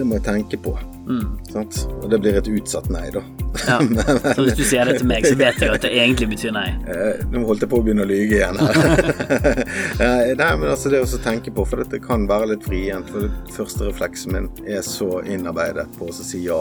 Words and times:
det 0.00 0.06
må 0.08 0.16
jeg 0.18 0.24
tenke 0.26 0.58
på. 0.64 0.72
Mm. 1.10 1.26
Sant? 1.50 1.84
Og 2.00 2.08
det 2.12 2.20
blir 2.22 2.36
et 2.38 2.48
utsatt 2.50 2.88
nei, 2.92 3.06
da. 3.14 3.22
Ja. 3.66 3.78
Så 4.36 4.44
hvis 4.46 4.56
du 4.58 4.62
sier 4.64 4.88
det 4.88 5.00
til 5.00 5.08
meg, 5.10 5.26
så 5.26 5.34
vet 5.38 5.58
jeg 5.60 5.72
at 5.74 5.84
det 5.84 5.90
egentlig 5.92 6.30
betyr 6.34 6.54
nei. 6.56 6.68
Eh, 6.90 7.20
Nå 7.30 7.42
holdt 7.46 7.62
jeg 7.64 7.70
på 7.70 7.78
å 7.80 7.84
begynne 7.84 8.04
å 8.04 8.08
lyge 8.08 8.38
igjen 8.40 8.58
her. 8.58 9.60
Nei, 10.40 10.48
men 10.58 10.66
altså 10.68 10.90
det 10.92 11.02
å 11.04 11.20
tenke 11.22 11.52
på, 11.54 11.64
for 11.68 11.82
dette 11.82 12.00
kan 12.02 12.26
være 12.30 12.52
litt 12.54 12.66
vrient. 12.66 13.10
For 13.12 13.26
det 13.28 13.54
første 13.54 13.86
refleksen 13.88 14.34
min 14.34 14.48
er 14.66 14.82
så 14.86 15.20
innarbeidet 15.22 15.86
på 15.98 16.08
å 16.10 16.16
si 16.16 16.42
ja. 16.46 16.58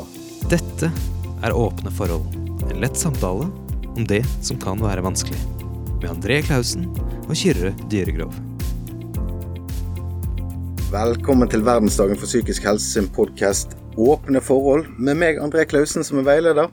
Dette 0.52 0.92
er 1.46 1.56
Åpne 1.56 1.94
forhold. 1.96 2.28
En 2.70 2.84
lett 2.84 3.00
samtale 3.00 3.50
om 3.96 4.06
det 4.10 4.22
som 4.46 4.60
kan 4.62 4.82
være 4.84 5.04
vanskelig. 5.06 5.40
Med 6.00 6.12
André 6.14 6.44
Klausen 6.46 6.88
og 7.26 7.34
Kyrre 7.38 7.74
Dyregrov. 7.92 8.49
Velkommen 10.90 11.46
til 11.46 11.62
verdensdagen 11.62 12.18
for 12.18 12.26
psykisk 12.26 12.64
helse 12.66 12.88
sin 12.96 13.06
podkast 13.14 13.76
Åpne 14.02 14.40
forhold, 14.42 14.88
med 14.98 15.20
meg 15.22 15.38
André 15.38 15.62
Klausen 15.70 16.02
som 16.02 16.18
er 16.18 16.26
veileder. 16.26 16.72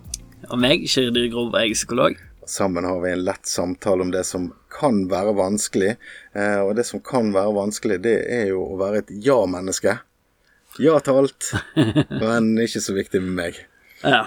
Og 0.48 0.56
meg, 0.62 0.86
Kyrre 0.88 1.26
jeg 1.26 1.34
er 1.36 1.74
psykolog. 1.76 2.16
Sammen 2.48 2.88
har 2.88 2.96
vi 3.02 3.10
en 3.12 3.26
lett 3.26 3.44
samtale 3.44 4.06
om 4.06 4.14
det 4.14 4.22
som 4.24 4.46
kan 4.72 5.02
være 5.10 5.34
vanskelig. 5.36 5.90
Eh, 6.32 6.62
Og 6.64 6.72
det 6.78 6.86
som 6.88 7.02
kan 7.04 7.28
være 7.34 7.52
vanskelig, 7.58 7.98
det 8.08 8.16
er 8.38 8.48
jo 8.54 8.62
å 8.64 8.78
være 8.80 9.04
et 9.04 9.12
ja-menneske. 9.26 9.98
Ja 10.80 10.96
til 11.04 11.20
alt, 11.20 11.52
men 12.24 12.54
ikke 12.64 12.80
så 12.88 12.96
viktig 12.96 13.20
med 13.20 13.36
meg. 13.36 13.60
Ja. 14.00 14.24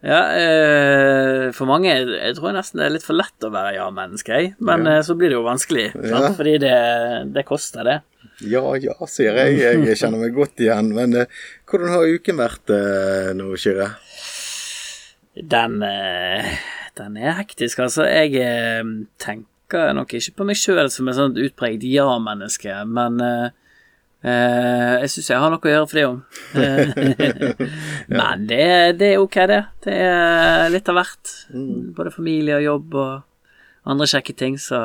Ja, 0.00 0.20
eh, 0.32 1.50
for 1.52 1.68
mange 1.68 1.90
Jeg 1.92 2.36
tror 2.38 2.54
nesten 2.56 2.80
det 2.80 2.86
er 2.86 2.94
litt 2.94 3.04
for 3.04 3.18
lett 3.18 3.44
å 3.44 3.50
være 3.52 3.74
ja-menneske, 3.76 4.32
jeg. 4.32 4.54
Men 4.64 4.88
ja. 4.88 5.02
så 5.04 5.16
blir 5.18 5.32
det 5.32 5.36
jo 5.36 5.44
vanskelig. 5.44 5.90
Ja. 6.08 6.30
Fordi 6.36 6.56
det, 6.62 6.76
det 7.34 7.44
koster, 7.48 7.84
det. 7.84 7.98
Ja, 8.48 8.62
ja, 8.80 8.96
sier 9.10 9.36
jeg. 9.36 9.58
Jeg 9.60 9.98
kjenner 10.00 10.22
meg 10.22 10.34
godt 10.36 10.60
igjen. 10.62 10.92
Men 10.96 11.16
eh, 11.20 11.40
hvordan 11.68 11.92
har 11.92 12.14
uken 12.16 12.40
vært 12.40 12.72
eh, 12.72 13.32
nå, 13.36 13.52
Kyrre? 13.60 13.90
Den, 15.36 15.80
eh, 15.84 16.54
den 16.98 17.20
er 17.20 17.36
hektisk, 17.42 17.84
altså. 17.84 18.08
Jeg 18.08 18.40
eh, 18.40 18.80
tenker 19.20 19.92
nok 19.94 20.16
ikke 20.16 20.38
på 20.40 20.48
meg 20.48 20.58
sjøl 20.58 20.88
som 20.90 21.12
et 21.12 21.18
sånt 21.20 21.38
utpreget 21.38 21.84
ja-menneske, 21.92 22.80
men 22.90 23.20
eh, 24.22 24.94
jeg 25.04 25.12
syns 25.14 25.30
jeg 25.32 25.42
har 25.42 25.52
noe 25.52 25.62
å 25.62 25.72
gjøre 25.74 25.88
for 25.90 26.00
det 26.00 26.06
òg. 26.08 26.18
Men 28.18 28.46
det, 28.50 28.68
det 29.00 29.14
er 29.14 29.24
ok, 29.24 29.40
det. 29.50 29.62
Det 29.86 29.96
er 29.96 30.68
litt 30.72 30.90
av 30.92 31.00
hvert. 31.00 31.34
Både 31.96 32.14
familie 32.14 32.60
og 32.60 32.66
jobb 32.66 33.00
og 33.00 33.90
andre 33.90 34.08
kjekke 34.10 34.36
ting, 34.36 34.58
så 34.60 34.80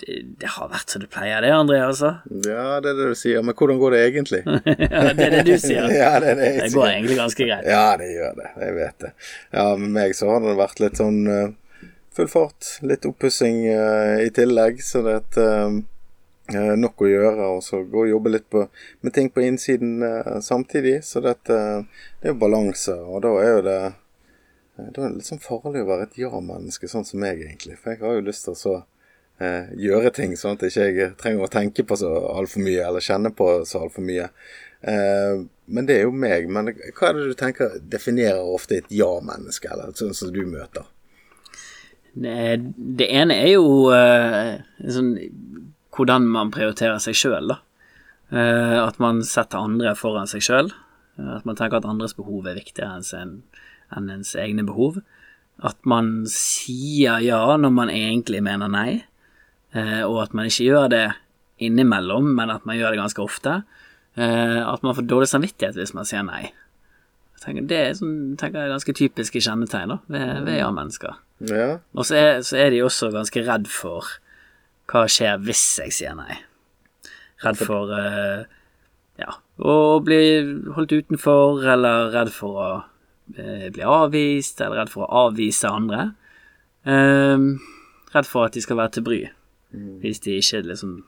det, 0.00 0.16
det 0.40 0.50
har 0.56 0.70
vært 0.72 0.92
som 0.92 1.02
det 1.02 1.10
pleier, 1.12 1.42
det, 1.44 1.50
André, 1.54 1.80
altså. 1.84 2.14
Ja, 2.46 2.80
det 2.82 2.92
er 2.92 2.98
det 2.98 3.08
du 3.12 3.18
sier. 3.18 3.42
Men 3.44 3.56
hvordan 3.56 3.80
går 3.80 3.96
det 3.96 4.02
egentlig? 4.08 4.42
Ja, 4.90 5.02
det 5.14 5.26
er 5.26 5.36
det 5.38 5.44
du 5.48 5.54
sier. 5.60 5.88
ja, 5.92 6.12
det 6.22 6.36
det 6.38 6.50
Det 6.64 6.72
går 6.74 6.88
egentlig 6.88 7.18
ganske 7.18 7.48
greit. 7.48 7.68
Ja, 7.68 7.86
det 8.00 8.10
gjør 8.14 8.36
det. 8.40 8.50
Jeg 8.64 8.76
vet 8.78 9.06
det. 9.06 9.12
Ja, 9.56 9.66
med 9.76 9.96
meg 9.96 10.16
så 10.18 10.30
har 10.32 10.44
det 10.44 10.56
vært 10.60 10.82
litt 10.82 11.00
sånn 11.00 11.20
uh, 11.28 11.86
full 12.16 12.30
fart. 12.30 12.74
Litt 12.86 13.08
oppussing 13.08 13.62
uh, 13.68 14.18
i 14.24 14.30
tillegg, 14.34 14.82
så 14.84 15.04
det 15.06 15.18
er 15.18 15.42
eh, 15.44 15.80
nok 16.52 17.04
å 17.04 17.10
gjøre. 17.10 17.48
Og 17.56 17.62
så 17.64 17.82
gå 17.84 18.04
og 18.04 18.12
jobbe 18.12 18.34
litt 18.34 18.46
på, 18.52 18.66
med 19.00 19.14
ting 19.16 19.30
på 19.32 19.44
innsiden 19.46 20.02
eh, 20.06 20.38
samtidig. 20.44 21.00
Så 21.06 21.22
det, 21.24 21.36
eh, 21.52 22.06
det 22.20 22.30
er 22.30 22.34
jo 22.34 22.40
balanse, 22.42 22.96
og 23.00 23.24
da 23.26 23.34
er 23.42 23.52
jo 23.52 23.66
det 23.66 23.80
eh, 23.80 23.98
Da 24.80 25.02
er 25.04 25.10
det 25.10 25.18
litt 25.18 25.28
sånn 25.28 25.42
farlig 25.44 25.82
å 25.84 25.90
være 25.90 26.08
et 26.08 26.18
ja-menneske, 26.22 26.88
sånn 26.88 27.04
som 27.04 27.20
meg, 27.20 27.42
egentlig. 27.44 27.76
For 27.80 27.92
jeg 27.92 28.00
har 28.00 28.16
jo 28.16 28.26
lyst 28.30 28.46
til 28.46 28.54
å 28.54 28.60
så 28.60 28.74
eh, 29.40 29.72
gjøre 29.76 30.12
ting, 30.16 30.36
sånn 30.40 30.56
at 30.56 30.64
jeg 30.68 30.94
ikke 30.94 31.12
trenger 31.20 31.44
å 31.44 31.52
tenke 31.52 31.84
på 31.84 31.98
så 32.00 32.12
altfor 32.32 32.64
mye, 32.64 32.84
eller 32.86 33.04
kjenne 33.04 33.32
på 33.36 33.50
så 33.68 33.84
altfor 33.84 34.06
mye. 34.06 34.30
Eh, 34.80 35.42
men 35.70 35.86
det 35.86 35.98
er 35.98 36.08
jo 36.08 36.14
meg. 36.16 36.48
Men 36.48 36.72
hva 36.72 37.10
er 37.10 37.18
det 37.18 37.28
du 37.28 37.36
tenker 37.38 37.76
definerer 37.92 38.40
ofte 38.40 38.80
et 38.80 38.94
ja-menneske, 38.94 39.68
eller 39.70 39.92
sånn 39.96 40.16
som 40.16 40.32
du 40.34 40.42
møter? 40.48 40.88
Det, 42.10 42.72
det 42.98 43.06
ene 43.14 43.36
er 43.38 43.52
jo 43.52 43.66
uh, 43.86 44.56
sånn, 44.90 45.12
hvordan 46.00 46.28
man 46.32 46.52
prioriterer 46.54 47.00
seg 47.02 47.18
sjøl, 47.18 47.52
da. 47.52 47.60
Eh, 48.30 48.76
at 48.80 49.00
man 49.02 49.24
setter 49.26 49.60
andre 49.60 49.94
foran 49.98 50.30
seg 50.30 50.44
sjøl. 50.46 50.70
At 51.20 51.46
man 51.48 51.58
tenker 51.58 51.80
at 51.80 51.88
andres 51.88 52.16
behov 52.16 52.46
er 52.48 52.58
viktigere 52.58 52.96
enn, 52.96 53.06
sin, 53.06 53.34
enn 53.92 54.12
ens 54.12 54.32
egne 54.38 54.64
behov. 54.66 55.00
At 55.60 55.76
man 55.88 56.24
sier 56.30 57.20
ja 57.20 57.42
når 57.60 57.74
man 57.76 57.92
egentlig 57.92 58.40
mener 58.44 58.70
nei, 58.72 59.02
eh, 59.76 60.00
og 60.06 60.22
at 60.24 60.36
man 60.36 60.48
ikke 60.48 60.70
gjør 60.70 60.88
det 60.92 61.04
innimellom, 61.60 62.32
men 62.38 62.54
at 62.54 62.64
man 62.64 62.78
gjør 62.78 62.94
det 62.94 63.02
ganske 63.02 63.24
ofte. 63.24 63.58
Eh, 64.16 64.60
at 64.64 64.86
man 64.86 64.96
får 64.96 65.08
dårlig 65.10 65.28
samvittighet 65.30 65.76
hvis 65.76 65.94
man 65.96 66.08
sier 66.08 66.24
nei. 66.26 66.48
Tenker, 67.40 67.64
det 67.64 67.76
er 67.80 67.92
sånn, 67.96 68.34
tenker 68.40 68.66
jeg 68.66 68.72
ganske 68.74 68.94
typiske 68.96 69.40
kjennetegn 69.40 69.94
da, 69.94 70.00
ved, 70.12 70.42
ved 70.44 70.58
ja-mennesker. 70.60 71.20
Ja, 71.48 71.68
Og 71.96 72.04
så 72.04 72.18
er, 72.18 72.42
så 72.44 72.58
er 72.60 72.74
de 72.74 72.82
også 72.84 73.08
ganske 73.14 73.44
redd 73.46 73.70
for 73.72 74.18
hva 74.90 75.06
skjer 75.10 75.42
hvis 75.46 75.64
jeg 75.84 75.94
sier 75.94 76.16
nei. 76.18 76.40
Redd 77.44 77.60
for 77.62 77.92
uh, 77.94 78.42
ja, 79.20 79.36
å 79.62 79.74
bli 80.04 80.22
holdt 80.76 80.96
utenfor, 80.96 81.62
eller 81.74 82.10
redd 82.14 82.32
for 82.34 82.58
å 82.60 82.70
uh, 82.80 83.68
bli 83.72 83.84
avvist, 83.86 84.60
eller 84.60 84.82
redd 84.82 84.92
for 84.92 85.06
å 85.06 85.28
avvise 85.28 85.70
andre. 85.70 86.10
Ehm, 86.88 87.58
redd 88.14 88.28
for 88.28 88.48
at 88.48 88.56
de 88.56 88.62
skal 88.64 88.78
være 88.80 88.96
til 88.96 89.04
bry, 89.04 89.20
hvis 90.00 90.22
de 90.24 90.38
ikke 90.40 90.62
liksom 90.70 91.00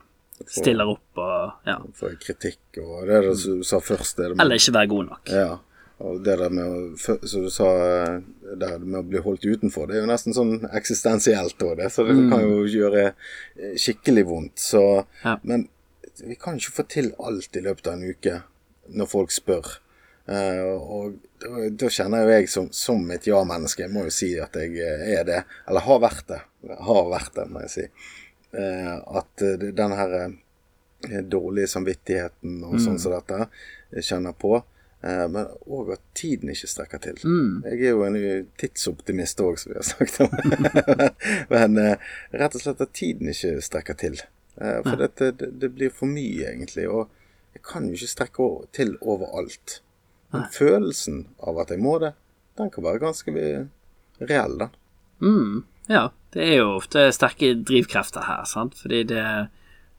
stiller 0.49 0.89
opp 0.91 1.21
og 1.23 1.69
ja. 1.69 1.79
Får 1.97 2.17
kritikk 2.21 2.81
og 2.83 3.07
det 3.07 3.15
er 3.19 3.29
det 3.29 3.37
du 3.41 3.63
sa 3.67 3.81
først. 3.83 4.19
Det 4.19 4.33
det 4.33 4.41
Eller 4.43 4.61
ikke 4.61 4.75
være 4.77 4.91
god 4.91 5.09
nok. 5.13 5.33
Ja. 5.33 5.53
Og 6.03 6.23
det 6.25 6.35
der 6.41 6.51
med 6.51 6.67
å, 6.67 6.79
som 6.99 7.45
du 7.45 7.51
sa, 7.53 7.69
eh, 7.87 8.17
det 8.59 8.71
med 8.83 8.99
å 9.03 9.07
bli 9.07 9.21
holdt 9.23 9.45
utenfor, 9.47 9.87
det 9.87 9.99
er 9.99 10.03
jo 10.03 10.11
nesten 10.11 10.35
sånn 10.35 10.67
eksistensielt 10.75 11.63
òg, 11.63 11.77
det. 11.79 11.91
Så 11.95 12.05
det 12.09 12.17
kan 12.31 12.43
jo 12.43 12.65
gjøre 12.67 13.05
eh, 13.13 13.77
skikkelig 13.79 14.25
vondt. 14.31 14.59
Så 14.63 14.83
Ja. 15.23 15.37
Men 15.43 15.69
vi 16.23 16.35
kan 16.39 16.59
ikke 16.59 16.75
få 16.81 16.87
til 16.91 17.13
alt 17.23 17.57
i 17.57 17.63
løpet 17.65 17.87
av 17.87 17.95
en 17.95 18.11
uke 18.11 18.41
når 18.93 19.11
folk 19.11 19.35
spør. 19.35 19.71
Eh, 20.27 20.63
og 20.67 21.21
da, 21.43 21.69
da 21.71 21.91
kjenner 21.91 22.27
jo 22.27 22.35
jeg 22.35 22.51
som, 22.51 22.69
som 22.75 23.07
et 23.15 23.31
ja-menneske, 23.31 23.87
jeg 23.87 23.95
må 23.95 24.07
jo 24.09 24.15
si 24.15 24.33
at 24.43 24.59
jeg 24.59 24.83
er 24.83 25.25
det. 25.29 25.41
Eller 25.69 25.87
har 25.87 26.03
vært 26.03 26.27
det. 26.35 26.43
Har 26.89 27.09
vært 27.15 27.39
det, 27.39 27.47
må 27.51 27.63
jeg 27.65 27.75
si. 27.77 27.87
At 28.53 29.41
den 29.41 29.95
her 29.97 30.13
dårlige 31.33 31.71
samvittigheten 31.73 32.61
og 32.69 32.77
sånn 32.83 32.99
som 33.01 33.15
dette 33.17 33.47
jeg 33.97 34.05
kjenner 34.11 34.37
på. 34.37 34.59
Eh, 35.03 35.25
men 35.29 35.49
òg 35.67 35.97
at 35.97 36.03
tiden 36.15 36.53
ikke 36.53 36.69
strekker 36.71 37.01
til. 37.03 37.17
Jeg 37.67 37.81
er 37.81 37.97
jo 37.97 38.05
en 38.07 38.19
tidsoptimist 38.61 39.41
òg, 39.43 39.59
som 39.59 39.73
vi 39.73 39.79
har 39.81 39.87
snakket 39.87 40.21
om. 40.29 40.37
men 41.55 41.81
eh, 41.83 42.13
rett 42.39 42.55
og 42.59 42.63
slett 42.63 42.85
at 42.85 42.95
tiden 42.95 43.33
ikke 43.33 43.57
strekker 43.67 43.99
til. 43.99 44.21
Eh, 44.61 44.79
for 44.85 45.01
dette, 45.01 45.33
det, 45.41 45.51
det 45.59 45.73
blir 45.75 45.95
for 45.95 46.11
mye, 46.11 46.53
egentlig. 46.53 46.87
Og 46.87 47.11
jeg 47.57 47.65
kan 47.67 47.89
jo 47.89 47.99
ikke 47.99 48.13
strekke 48.15 48.49
til 48.79 48.95
overalt. 49.01 49.81
Men 50.33 50.47
følelsen 50.55 51.27
av 51.45 51.59
at 51.61 51.75
jeg 51.75 51.83
må 51.83 51.99
det, 52.01 52.15
den 52.57 52.71
kan 52.73 52.87
være 52.87 53.03
ganske 53.03 53.35
reell, 54.23 54.55
da. 54.63 54.71
Mm, 55.23 55.59
ja, 55.91 56.07
det 56.35 56.47
er 56.47 56.57
jo 56.63 56.77
ofte 56.79 57.11
sterke 57.15 57.53
drivkrefter 57.59 58.25
her, 58.25 58.47
sant, 58.49 58.79
fordi 58.81 59.03
det 59.11 59.25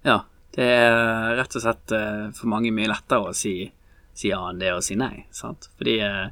Ja, 0.03 0.15
det 0.57 0.65
er 0.65 1.35
rett 1.37 1.53
og 1.55 1.63
slett 1.63 1.93
for 2.35 2.49
mange 2.51 2.73
mye 2.75 2.89
lettere 2.89 3.29
å 3.29 3.37
si, 3.37 3.53
si 4.13 4.29
ja 4.29 4.39
enn 4.49 4.61
det 4.61 4.71
å 4.75 4.81
si 4.83 4.97
nei, 4.99 5.25
sant, 5.33 5.69
fordi 5.79 5.97
eh, 6.05 6.29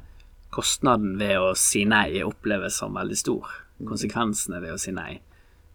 kostnaden 0.52 1.16
ved 1.20 1.38
å 1.40 1.52
si 1.58 1.84
nei 1.88 2.22
oppleves 2.26 2.76
som 2.82 2.94
veldig 2.96 3.18
stor, 3.18 3.52
konsekvensene 3.82 4.60
ved 4.62 4.76
å 4.76 4.80
si 4.80 4.92
nei. 4.94 5.20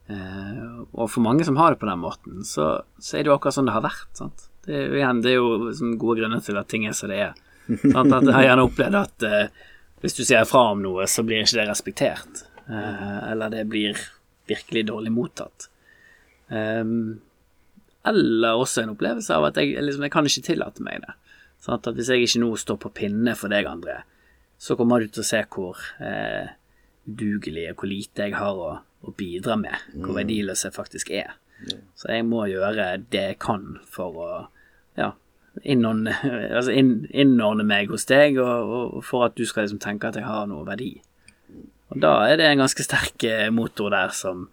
Eh, 0.08 0.60
og 0.94 1.10
for 1.12 1.24
mange 1.26 1.44
som 1.48 1.58
har 1.60 1.74
det 1.74 1.82
på 1.82 1.90
den 1.90 2.00
måten, 2.00 2.44
så, 2.48 2.78
så 3.00 3.18
er 3.18 3.26
det 3.26 3.32
jo 3.32 3.36
akkurat 3.36 3.58
sånn 3.58 3.68
det 3.68 3.76
har 3.76 3.88
vært, 3.88 4.12
sant. 4.16 4.48
Det 4.68 4.84
igjen, 5.00 5.22
det 5.24 5.34
er 5.34 5.40
jo 5.42 5.72
sånn 5.76 5.98
gode 6.00 6.22
grunner 6.22 6.44
til 6.44 6.60
at 6.60 6.70
ting 6.72 6.88
er 6.88 6.96
som 6.96 7.12
det 7.12 7.20
er. 7.30 7.34
Sant? 7.94 8.12
At 8.16 8.24
jeg 8.24 8.36
har 8.36 8.46
gjerne 8.46 8.66
opplevd 8.68 8.96
at 9.00 9.26
eh, 9.28 9.48
hvis 10.04 10.16
du 10.16 10.22
sier 10.28 10.46
fra 10.48 10.62
om 10.74 10.84
noe, 10.84 11.08
så 11.10 11.24
blir 11.28 11.44
ikke 11.44 11.60
det 11.60 11.68
respektert. 11.68 12.44
Eh, 12.68 13.32
eller 13.32 13.52
det 13.52 13.64
blir 13.72 14.00
virkelig 14.48 14.86
dårlig 14.88 15.12
mottatt. 15.12 15.68
Eller 18.08 18.56
også 18.56 18.84
en 18.84 18.94
opplevelse 18.94 19.36
av 19.36 19.50
at 19.50 19.58
jeg, 19.60 19.74
liksom, 19.84 20.06
jeg 20.08 20.14
kan 20.14 20.30
ikke 20.30 20.46
tillate 20.46 20.86
meg 20.86 21.02
det. 21.04 21.16
Sant? 21.64 21.88
At 21.88 21.98
hvis 21.98 22.12
jeg 22.14 22.26
ikke 22.26 22.44
nå 22.44 22.54
står 22.60 22.80
på 22.84 22.94
pinne 23.02 23.36
for 23.38 23.54
deg, 23.54 23.68
André, 23.70 24.02
så 24.58 24.78
kommer 24.78 25.02
du 25.02 25.12
til 25.12 25.24
å 25.24 25.28
se 25.28 25.44
hvor 25.54 25.82
eh, 26.02 26.54
udugelig 27.08 27.70
og 27.72 27.82
hvor 27.82 27.92
lite 27.92 28.28
jeg 28.28 28.38
har 28.38 28.62
å, 28.62 28.72
å 28.82 29.14
bidra 29.18 29.58
med. 29.60 29.76
Hvor 29.96 30.18
verdiløs 30.18 30.66
jeg 30.68 30.76
faktisk 30.76 31.12
er. 31.14 31.38
Så 31.98 32.12
jeg 32.14 32.26
må 32.28 32.46
gjøre 32.50 32.92
det 33.10 33.24
jeg 33.32 33.40
kan 33.42 33.80
for 33.90 34.20
å 34.22 34.30
ja, 34.98 35.12
innordne, 35.64 36.14
altså 36.58 36.74
inn, 36.74 37.08
innordne 37.10 37.66
meg 37.68 37.92
hos 37.94 38.06
deg, 38.10 38.38
og, 38.42 38.98
og 39.00 39.06
for 39.06 39.28
at 39.28 39.38
du 39.38 39.46
skal 39.48 39.66
liksom 39.66 39.82
tenke 39.84 40.10
at 40.10 40.20
jeg 40.20 40.28
har 40.28 40.50
noe 40.50 40.66
verdi. 40.68 40.96
Og 41.88 42.02
da 42.04 42.14
er 42.28 42.40
det 42.40 42.50
en 42.50 42.62
ganske 42.62 42.84
sterk 42.84 43.24
eh, 43.28 43.48
motor 43.54 43.94
der 43.94 44.14
som 44.16 44.48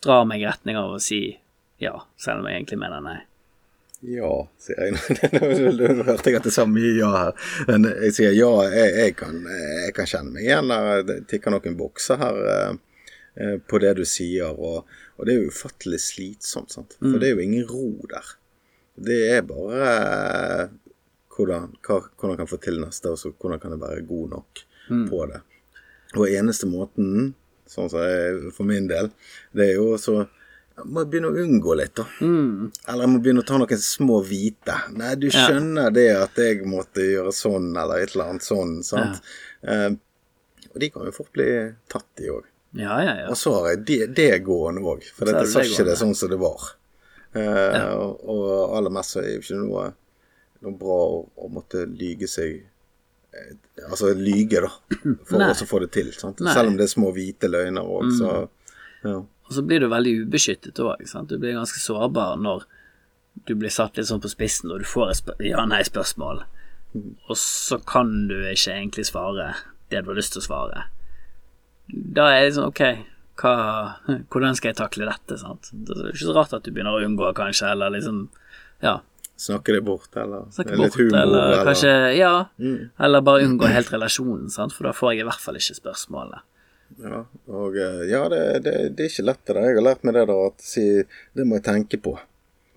drar 0.00 0.24
meg 0.28 0.42
i 0.42 0.48
retning 0.48 0.78
av 0.80 0.94
å 0.94 1.02
si 1.02 1.24
ja, 1.80 1.96
selv 2.20 2.42
om 2.42 2.48
jeg 2.48 2.60
egentlig 2.60 2.78
mener 2.80 3.02
nei. 3.04 3.18
Ja, 4.00 4.48
sier 4.60 4.80
jeg. 4.80 4.94
Nå 5.76 6.04
hørte 6.06 6.30
jeg 6.30 6.38
at 6.38 6.46
det 6.46 6.52
sa 6.54 6.64
mye 6.68 6.92
ja 6.96 7.10
her. 7.12 7.48
Men 7.68 7.84
jeg 7.90 8.14
sier 8.16 8.32
ja, 8.32 8.48
jeg, 8.72 8.92
jeg, 8.96 9.16
kan, 9.20 9.42
jeg 9.44 9.94
kan 9.96 10.08
kjenne 10.08 10.32
meg 10.36 10.46
igjen. 10.46 10.72
Det 11.08 11.18
tikker 11.28 11.52
noen 11.52 11.76
bokser 11.76 12.20
her 12.22 12.40
eh, 12.52 12.78
eh, 13.36 13.56
på 13.60 13.80
det 13.82 13.92
du 14.00 14.06
sier. 14.08 14.56
Og, 14.56 14.88
og 15.18 15.28
det 15.28 15.34
er 15.34 15.42
jo 15.42 15.52
ufattelig 15.52 16.00
slitsomt, 16.06 16.72
sant. 16.72 16.96
For 17.02 17.20
det 17.20 17.28
er 17.28 17.36
jo 17.36 17.44
ingen 17.44 17.68
ro 17.68 17.90
der. 18.08 18.32
Det 19.00 19.20
er 19.36 19.44
bare 19.48 19.92
eh, 19.92 20.64
hvordan, 21.36 21.76
hva, 21.84 22.00
hvordan 22.16 22.40
kan 22.40 22.50
få 22.50 22.60
til 22.64 22.80
neste, 22.80 23.12
og 23.12 23.20
så 23.20 23.34
hvordan 23.36 23.60
kan 23.60 23.76
jeg 23.76 23.84
være 23.84 24.08
god 24.08 24.34
nok 24.36 24.64
på 25.12 25.22
det. 25.30 25.44
Og 26.16 26.26
eneste 26.26 26.66
måten, 26.66 27.34
sånn 27.70 27.92
som 27.92 28.02
jeg, 28.02 28.50
for 28.56 28.66
min 28.66 28.88
del, 28.90 29.12
det 29.54 29.68
er 29.68 29.76
jo 29.76 29.92
så 30.00 30.24
jeg 30.80 30.92
må 30.96 31.04
begynne 31.06 31.30
å 31.30 31.40
unngå 31.44 31.74
litt, 31.78 31.94
da. 31.98 32.04
Eller 32.88 33.04
jeg 33.04 33.12
må 33.12 33.18
begynne 33.22 33.42
å 33.44 33.46
ta 33.48 33.58
noen 33.60 33.82
små 33.84 34.20
hvite. 34.26 34.76
Nei, 34.96 35.14
du 35.20 35.26
skjønner 35.34 35.90
det 35.94 36.08
at 36.16 36.38
jeg 36.40 36.64
måtte 36.68 37.04
gjøre 37.04 37.32
sånn, 37.36 37.70
eller 37.76 38.02
et 38.04 38.14
eller 38.14 38.32
annet 38.34 38.46
sånn, 38.46 38.78
sant. 38.86 39.20
Eh, 39.62 39.90
og 40.70 40.78
de 40.80 40.88
kan 40.94 41.06
jo 41.08 41.12
fort 41.14 41.32
bli 41.36 41.48
tatt, 41.90 42.06
de 42.20 42.30
òg. 42.32 42.46
Ja, 42.78 43.00
ja, 43.02 43.14
ja. 43.24 43.28
Og 43.32 43.38
så 43.38 43.52
har 43.58 43.72
jeg 43.72 43.80
det, 43.88 43.98
det 44.18 44.28
gående 44.46 44.82
òg, 44.86 45.02
for 45.16 45.26
dette 45.26 45.46
sa 45.50 45.64
ikke 45.66 45.88
det 45.88 45.96
sånn 45.98 46.14
som 46.14 46.30
det 46.30 46.38
var. 46.40 46.68
Eh, 47.34 47.94
og, 47.94 48.22
og 48.30 48.76
aller 48.78 48.94
mest 48.94 49.14
så 49.16 49.20
er 49.22 49.28
det 49.28 49.40
ikke 49.40 49.58
noe, 49.60 49.88
noe 50.64 50.76
bra 50.78 51.00
å, 51.16 51.18
å 51.46 51.50
måtte 51.54 51.84
lyge 51.86 52.26
seg 52.26 52.56
eh, 52.58 53.52
Altså 53.86 54.10
lyge, 54.18 54.64
da, 54.64 54.70
for 55.28 55.44
å 55.46 55.52
så 55.54 55.66
få 55.70 55.78
det 55.84 55.92
til. 55.94 56.10
Sant? 56.14 56.42
Nei. 56.42 56.54
Selv 56.54 56.72
om 56.72 56.78
det 56.78 56.88
er 56.88 56.94
små 56.94 57.12
hvite 57.14 57.50
løgner 57.50 57.86
òg, 57.86 58.10
så 58.18 58.32
ja. 59.06 59.20
Og 59.50 59.56
så 59.56 59.64
blir 59.66 59.82
du 59.82 59.88
veldig 59.90 60.12
ubeskyttet 60.28 60.78
òg. 60.78 61.02
Du 61.26 61.36
blir 61.42 61.56
ganske 61.58 61.80
sårbar 61.82 62.38
når 62.38 62.62
du 63.48 63.54
blir 63.58 63.70
satt 63.72 63.96
litt 63.98 64.06
sånn 64.06 64.22
på 64.22 64.30
spissen 64.30 64.70
og 64.70 64.80
du 64.82 64.86
får 64.86 65.10
et 65.10 65.18
spør 65.20 65.42
ja-nei-spørsmål, 65.42 66.42
og 67.30 67.36
så 67.38 67.78
kan 67.86 68.26
du 68.30 68.34
ikke 68.50 68.74
egentlig 68.74 69.06
svare 69.06 69.52
det 69.90 70.02
du 70.04 70.10
har 70.10 70.18
lyst 70.18 70.34
til 70.34 70.42
å 70.42 70.46
svare. 70.46 70.84
Da 71.90 72.28
er 72.34 72.44
det 72.46 72.54
sånn 72.54 72.68
Ok, 72.70 72.82
hva, 73.42 73.54
hvordan 74.30 74.54
skal 74.58 74.70
jeg 74.70 74.78
takle 74.78 75.06
dette? 75.08 75.38
Sant? 75.40 75.70
Det 75.72 75.96
er 75.96 76.10
ikke 76.12 76.26
så 76.28 76.34
rart 76.36 76.52
at 76.54 76.66
du 76.66 76.70
begynner 76.74 76.98
å 76.98 77.02
unngå, 77.06 77.30
kanskje, 77.38 77.70
eller 77.74 77.90
liksom 77.96 78.28
Ja, 78.82 79.00
Snakke 79.40 79.72
det 79.72 79.80
bort, 79.86 80.10
eller 80.20 80.50
snakke 80.52 80.76
bort, 80.76 80.98
humor, 81.00 81.16
eller 81.22 81.64
kanskje 81.64 81.92
Ja, 82.18 82.32
Mm. 82.60 82.90
eller 83.00 83.20
bare 83.24 83.46
unngå 83.46 83.66
helt 83.72 83.90
relasjonen, 83.90 84.50
sant? 84.50 84.72
for 84.74 84.84
da 84.84 84.92
får 84.92 85.14
jeg 85.14 85.20
i 85.24 85.28
hvert 85.30 85.40
fall 85.40 85.54
ikke 85.56 85.78
spørsmålet. 85.80 86.42
Ja, 87.00 87.22
og 87.48 87.76
eh, 87.80 88.02
ja, 88.10 88.24
det, 88.32 88.40
det, 88.66 88.74
det 88.96 89.06
er 89.06 89.12
ikke 89.12 89.28
lett 89.28 89.44
det. 89.48 89.62
Jeg 89.66 89.78
har 89.78 89.86
lært 89.86 90.02
meg 90.06 90.18
det 90.18 90.26
da, 90.30 90.40
at 90.50 90.64
si, 90.64 90.86
det 91.36 91.46
må 91.48 91.60
jeg 91.60 91.68
tenke 91.70 92.00
på. 92.02 92.16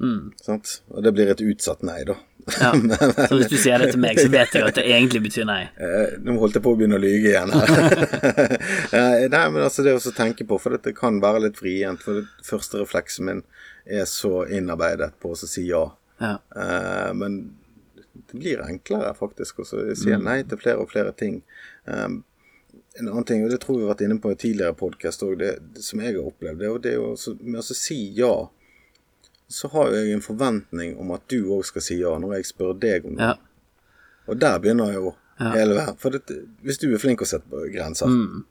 Mm. 0.03 0.31
Sant? 0.41 0.79
Og 0.91 1.03
det 1.05 1.13
blir 1.15 1.31
et 1.31 1.43
utsatt 1.43 1.83
nei, 1.85 2.01
da. 2.07 2.15
Ja. 2.59 2.71
Så 3.29 3.37
hvis 3.37 3.51
du 3.51 3.57
sier 3.57 3.79
det 3.79 3.93
til 3.93 4.01
meg, 4.03 4.19
så 4.19 4.27
vet 4.31 4.55
jeg 4.55 4.67
at 4.67 4.77
det 4.79 4.83
egentlig 4.89 5.23
betyr 5.29 5.47
nei. 5.47 5.61
Eh, 5.83 6.15
Nå 6.23 6.35
holdt 6.41 6.57
jeg 6.57 6.65
på 6.65 6.73
å 6.73 6.79
begynne 6.79 6.99
å 6.99 7.03
lyge 7.03 7.31
igjen 7.33 7.53
her. 7.55 7.73
Eh, 8.93 9.25
Nei, 9.31 9.45
men 9.49 9.63
altså 9.63 9.85
det 9.85 9.95
å 9.95 10.13
tenke 10.15 10.45
på, 10.47 10.59
for 10.61 10.75
dette 10.75 10.93
kan 10.95 11.17
være 11.23 11.45
litt 11.47 11.59
vrient. 11.61 12.03
For 12.03 12.21
det 12.21 12.47
første 12.47 12.81
refleksen 12.81 13.29
min 13.29 13.43
er 13.83 14.05
så 14.09 14.43
innarbeidet 14.45 15.13
på 15.23 15.33
å 15.33 15.39
si 15.39 15.65
ja. 15.69 15.85
Ja. 16.21 16.35
Eh, 16.55 17.11
men 17.17 17.39
det 18.13 18.37
blir 18.37 18.61
enklere 18.63 19.13
faktisk 19.17 19.63
å 19.63 19.67
si 19.67 19.95
si 19.97 20.13
nei 20.19 20.41
til 20.47 20.59
flere 20.61 20.83
og 20.83 20.91
flere 20.93 21.15
ting. 21.17 21.41
Um, 21.89 22.21
en 22.99 23.07
annen 23.09 23.25
ting, 23.25 23.43
og 23.43 23.49
det 23.49 23.59
tror 23.63 23.77
vi 23.79 23.85
har 23.87 23.93
vært 23.95 24.03
inne 24.05 24.19
på 24.21 24.31
i 24.31 24.35
tidligere 24.37 24.75
podkast 24.77 25.23
òg, 25.25 25.37
det, 25.41 25.53
det 25.73 25.83
som 25.85 26.01
jeg 26.03 26.13
har 26.15 26.27
opplevd, 26.29 26.81
det 26.83 26.91
er 26.91 26.99
jo 26.99 27.13
så- 27.17 27.37
med 27.41 27.59
å 27.61 27.63
si 27.75 27.97
ja. 28.17 28.49
Så 29.49 29.67
har 29.73 29.91
jeg 29.91 30.13
en 30.13 30.21
forventning 30.21 30.97
om 30.99 31.11
at 31.11 31.27
du 31.27 31.43
òg 31.53 31.65
skal 31.65 31.81
si 31.81 31.97
ja 31.99 32.13
når 32.17 32.35
jeg 32.37 32.45
spør 32.51 32.73
deg 32.79 33.05
om 33.05 33.15
noe. 33.17 33.33
Ja. 33.33 33.35
Og 34.27 34.39
der 34.39 34.59
begynner 34.59 34.93
jo 34.93 35.15
hele 35.39 35.75
verden. 35.75 35.97
For 35.97 36.09
det, 36.13 36.21
hvis 36.63 36.77
du 36.79 36.93
er 36.93 36.97
flink 37.01 37.21
å 37.21 37.25
sette 37.27 37.49
på 37.49 37.65
grenser, 37.73 38.07
Mm. 38.07 38.45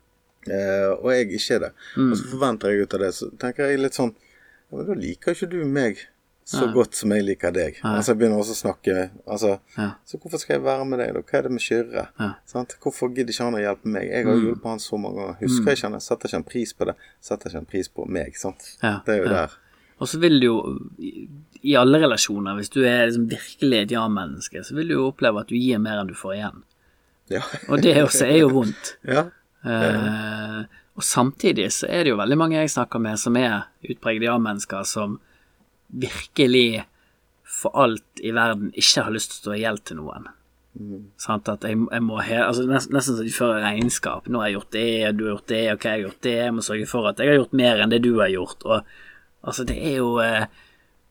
eh, 0.51 0.91
og 0.99 1.11
jeg 1.13 1.31
ikke 1.33 1.55
er 1.55 1.59
det, 1.61 1.73
og 1.97 2.17
så 2.19 2.25
forventer 2.35 2.71
jeg 2.71 2.83
ut 2.83 2.95
av 2.95 3.01
det, 3.01 3.13
så 3.15 3.31
tenker 3.39 3.69
jeg 3.71 3.79
litt 3.79 3.95
sånn 3.95 4.15
ja, 4.73 4.77
men 4.79 4.87
Da 4.87 4.95
liker 4.95 5.33
ikke 5.35 5.51
du 5.51 5.65
meg 5.65 5.99
så 6.45 6.67
godt 6.75 6.95
som 6.99 7.13
jeg 7.15 7.23
liker 7.25 7.53
deg. 7.55 7.77
Altså 7.87 8.13
Jeg 8.13 8.19
begynner 8.19 8.41
også 8.43 8.55
å 8.57 8.61
snakke 8.61 8.95
altså, 9.27 9.53
Ja. 9.79 9.91
Så 10.05 10.19
hvorfor 10.19 10.41
skal 10.43 10.55
jeg 10.57 10.65
være 10.65 10.85
med 10.91 10.99
deg, 10.99 11.13
da? 11.15 11.21
Hva 11.23 11.39
er 11.39 11.43
det 11.47 11.53
med 11.55 11.63
Kyrre? 11.63 12.07
Ja. 12.19 12.31
Hvorfor 12.83 13.13
gidder 13.15 13.33
ikke 13.33 13.45
han 13.47 13.55
å 13.59 13.63
hjelpe 13.63 13.93
meg? 13.95 14.09
Jeg 14.11 14.27
har 14.27 14.35
jo 14.35 14.47
hjulpet 14.49 14.71
han 14.73 14.83
så 14.83 14.99
mange 15.01 15.21
ganger. 15.23 15.39
Husker 15.45 15.73
ikke 15.77 15.87
han 15.89 15.93
det? 15.99 16.03
Setter 16.03 16.29
ikke 16.33 16.41
en 16.43 16.49
pris 16.51 16.73
på 16.75 16.89
det. 16.91 16.97
Setter 17.21 17.51
ikke 17.53 17.63
en 17.63 17.71
pris 17.75 17.89
på 17.89 18.07
meg. 18.19 18.37
Sant? 18.41 18.67
Ja, 18.83 18.97
Det 19.07 19.15
er 19.15 19.23
jo 19.23 19.31
ja. 19.31 19.37
der. 19.43 19.57
Og 20.03 20.09
så 20.11 20.19
vil 20.19 20.41
du 20.43 20.47
jo, 20.47 20.57
i- 20.99 21.77
alle 21.79 22.01
relasjoner, 22.03 22.57
hvis 22.59 22.73
du 22.75 22.81
er 22.83 23.07
liksom 23.07 23.29
virkelig 23.31 23.79
et 23.85 23.93
ja-menneske, 23.95 24.65
så 24.67 24.75
vil 24.75 24.89
du 24.89 24.95
jo 24.97 25.09
oppleve 25.13 25.41
at 25.45 25.49
du 25.49 25.55
gir 25.55 25.79
mer 25.79 26.01
enn 26.03 26.09
du 26.11 26.15
får 26.19 26.35
igjen. 26.41 26.63
Ja. 27.31 27.43
Og 27.69 27.81
det 27.85 27.95
også 28.03 28.27
er 28.27 28.41
jo 28.43 28.49
vondt. 28.51 28.97
ja. 29.07 29.29
Uh, 29.65 30.65
og 30.99 31.05
samtidig 31.07 31.69
så 31.73 31.87
er 31.89 32.03
det 32.05 32.11
jo 32.13 32.19
veldig 32.19 32.37
mange 32.37 32.59
jeg 32.59 32.73
snakker 32.75 32.99
med 33.01 33.21
som 33.23 33.37
er 33.39 33.69
utpregede 33.89 34.27
ja-mennesker, 34.27 34.83
som 34.85 35.21
virkelig 35.93 36.85
for 37.45 37.77
alt 37.79 38.23
i 38.25 38.33
verden 38.35 38.73
ikke 38.73 39.05
har 39.07 39.15
lyst 39.15 39.33
til 39.33 39.39
å 39.39 39.43
stå 39.43 39.57
i 39.57 39.63
gjeld 39.63 39.85
til 39.89 40.01
noen. 40.01 40.31
Sant, 41.21 41.51
at 41.53 41.67
jeg, 41.69 41.77
jeg 41.77 42.05
må 42.05 42.17
he 42.25 42.39
altså 42.41 42.65
nesten, 42.65 42.95
nesten 42.97 43.19
så 43.19 43.27
de 43.27 43.35
fører 43.35 43.61
regnskap. 43.61 44.29
'Nå 44.29 44.41
har 44.41 44.49
jeg 44.49 44.57
gjort 44.57 44.73
det, 44.73 44.89
du 45.19 45.25
har 45.27 45.35
gjort 45.35 45.51
det, 45.53 45.63
ok, 45.75 45.85
jeg 45.85 45.93
har 45.93 46.05
gjort 46.07 46.23
det.' 46.25 46.37
'Jeg 46.39 46.55
må 46.57 46.65
sørge 46.65 46.87
for 46.89 47.09
at 47.11 47.21
jeg 47.21 47.29
har 47.29 47.41
gjort 47.43 47.59
mer 47.61 47.83
enn 47.83 47.93
det 47.93 48.03
du 48.05 48.13
har 48.19 48.33
gjort.' 48.33 48.65
Og 48.65 48.81
altså, 49.45 49.67
det 49.69 49.77
er 49.77 49.99
jo 50.01 50.15
eh, 50.25 50.47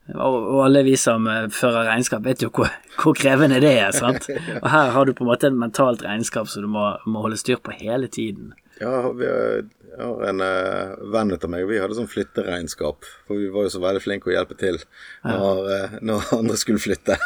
og, 0.10 0.36
og 0.36 0.64
alle 0.66 0.82
vi 0.84 0.96
som 0.98 1.28
eh, 1.30 1.48
fører 1.54 1.88
regnskap, 1.92 2.24
vet 2.26 2.42
jo 2.44 2.50
hvor, 2.50 2.72
hvor 2.98 3.16
krevende 3.18 3.62
det 3.64 3.76
er. 3.80 3.92
sant? 3.96 4.28
Og 4.64 4.68
her 4.74 4.92
har 4.96 5.06
du 5.06 5.14
på 5.14 5.24
en 5.24 5.30
måte 5.30 5.48
et 5.52 5.58
mentalt 5.58 6.04
regnskap 6.04 6.50
som 6.50 6.66
du 6.66 6.72
må, 6.72 6.88
må 7.06 7.22
holde 7.26 7.40
styr 7.40 7.62
på 7.62 7.76
hele 7.78 8.10
tiden. 8.12 8.56
Ja, 8.82 9.12
vi 9.14 9.28
har, 9.28 9.66
jeg 9.92 10.06
har 10.08 10.24
en 10.26 10.42
uh, 10.42 10.94
venn 11.14 11.34
av 11.36 11.50
meg. 11.54 11.68
Vi 11.70 11.78
hadde 11.78 11.94
sånn 11.98 12.10
flytteregnskap. 12.10 13.06
For 13.28 13.38
vi 13.38 13.50
var 13.54 13.68
jo 13.68 13.74
så 13.76 13.82
veldig 13.84 14.02
flinke 14.02 14.32
å 14.32 14.34
hjelpe 14.34 14.58
til 14.58 14.80
når, 15.28 15.60
uh, 15.68 15.98
når 16.02 16.32
andre 16.40 16.58
skulle 16.58 16.82
flytte. 16.82 17.18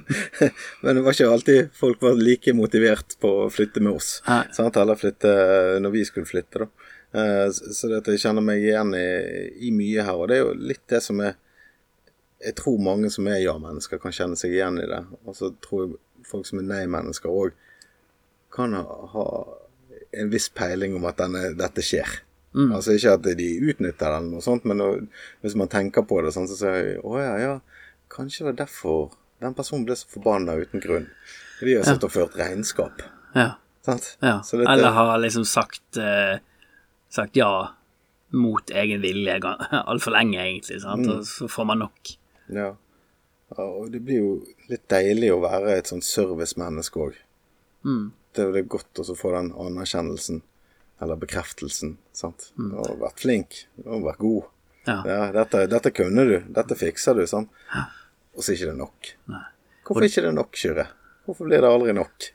Men 0.82 0.96
det 0.96 1.02
var 1.04 1.16
ikke 1.16 1.28
alltid 1.28 1.74
folk 1.76 2.00
var 2.06 2.16
like 2.16 2.54
motivert 2.56 3.18
på 3.20 3.34
å 3.42 3.50
flytte 3.52 3.82
med 3.84 3.98
oss. 3.98 4.14
Sant? 4.56 4.80
Eller 4.80 4.96
flytte 4.96 5.34
eh, 5.34 5.74
når 5.82 5.94
vi 5.98 6.06
skulle 6.08 6.30
flytte, 6.30 6.64
da. 6.64 6.94
Uh, 7.12 7.44
så 7.52 7.74
så 7.74 7.92
det 7.92 8.00
at 8.02 8.10
jeg 8.12 8.24
kjenner 8.24 8.44
meg 8.44 8.64
igjen 8.64 8.96
i, 8.96 9.06
i 9.68 9.74
mye 9.74 10.08
her. 10.08 10.16
Og 10.16 10.32
det 10.32 10.38
er 10.38 10.44
jo 10.46 10.56
litt 10.72 10.86
det 10.88 11.04
som 11.04 11.20
er 11.24 11.36
Jeg 12.38 12.54
tror 12.54 12.78
mange 12.78 13.08
som 13.10 13.26
er 13.26 13.42
ja-mennesker, 13.42 13.98
kan 13.98 14.14
kjenne 14.14 14.38
seg 14.38 14.52
igjen 14.54 14.80
i 14.80 14.86
det. 14.86 15.04
Og 15.26 15.34
så 15.36 15.50
tror 15.64 15.88
jeg 15.88 16.28
folk 16.28 16.46
som 16.46 16.60
er 16.62 16.70
nei-mennesker 16.70 17.32
òg 17.32 17.56
kan 18.54 18.72
ha, 18.72 18.84
ha 19.12 19.24
en 20.12 20.30
viss 20.32 20.48
peiling 20.48 20.94
om 20.96 21.04
at 21.10 21.18
denne, 21.20 21.54
dette 21.58 21.82
skjer. 21.84 22.20
Altså 22.58 22.94
Ikke 22.96 23.12
at 23.18 23.26
de 23.38 23.46
utnytter 23.70 24.08
eller 24.08 24.24
noe 24.32 24.42
sånt, 24.42 24.64
men 24.66 24.80
hvis 25.44 25.54
man 25.54 25.68
tenker 25.70 26.02
på 26.08 26.22
det, 26.24 26.32
sånn, 26.34 26.48
så 26.50 26.56
sier 26.58 26.76
jeg 26.78 27.00
å 27.06 27.18
ja, 27.20 27.34
ja, 27.38 27.52
kanskje 28.10 28.46
det 28.48 28.54
er 28.54 28.60
derfor 28.64 29.12
den 29.38 29.54
personen 29.54 29.84
ble 29.86 29.94
så 29.94 30.08
forbanna 30.10 30.56
uten 30.58 30.80
grunn. 30.82 31.06
De 31.60 31.76
har 31.76 31.84
sittet 31.86 32.08
og 32.08 32.14
ført 32.14 32.38
regnskap. 32.40 33.04
Ja. 33.36 33.52
Sant? 33.86 34.16
Ja, 34.24 34.40
dette- 34.42 34.64
eller 34.72 34.90
har 34.96 35.18
liksom 35.22 35.44
sagt, 35.46 35.96
eh, 35.96 36.40
sagt 37.08 37.36
ja 37.36 37.74
mot 38.32 38.70
egen 38.70 39.00
vilje 39.00 39.38
altfor 39.92 40.12
lenge, 40.16 40.40
egentlig, 40.42 40.80
sant? 40.82 41.06
Mm. 41.06 41.18
og 41.18 41.24
så 41.28 41.46
får 41.48 41.64
man 41.70 41.78
nok. 41.84 42.16
Ja. 42.48 42.72
Ja, 43.54 43.64
Og 43.64 43.92
det 43.92 44.02
blir 44.04 44.18
jo 44.20 44.32
litt 44.68 44.88
deilig 44.88 45.30
å 45.32 45.38
være 45.40 45.78
et 45.78 45.86
sånt 45.88 46.04
servicemenneske 46.04 47.00
òg. 47.00 47.14
Mm. 47.86 48.10
Det 48.38 48.44
er 48.44 48.52
jo 48.52 48.54
det 48.54 48.68
godt 48.70 49.00
å 49.02 49.16
få 49.18 49.32
den 49.34 49.48
anerkjennelsen, 49.58 50.40
eller 51.02 51.18
bekreftelsen, 51.18 51.96
sant. 52.14 52.52
Du 52.54 52.76
har 52.78 52.94
vært 53.00 53.22
flink, 53.24 53.64
du 53.82 53.88
har 53.90 54.04
vært 54.04 54.22
god. 54.22 54.46
Ja. 54.86 54.96
Ja, 55.04 55.18
dette, 55.34 55.64
dette 55.68 55.90
kunne 55.92 56.24
du, 56.28 56.36
dette 56.54 56.76
fikser 56.78 57.18
du, 57.18 57.24
sant. 57.28 57.50
Og 58.38 58.40
så 58.46 58.52
er 58.54 58.60
ikke 58.60 58.70
det 58.70 58.78
nok. 58.78 59.10
Hvorfor 59.88 60.04
er 60.06 60.10
ikke 60.12 60.24
det 60.28 60.34
nok, 60.38 60.54
Kyrre? 60.62 60.86
Hvorfor 61.26 61.48
blir 61.50 61.60
det 61.64 61.68
aldri 61.74 61.92
nok? 61.98 62.28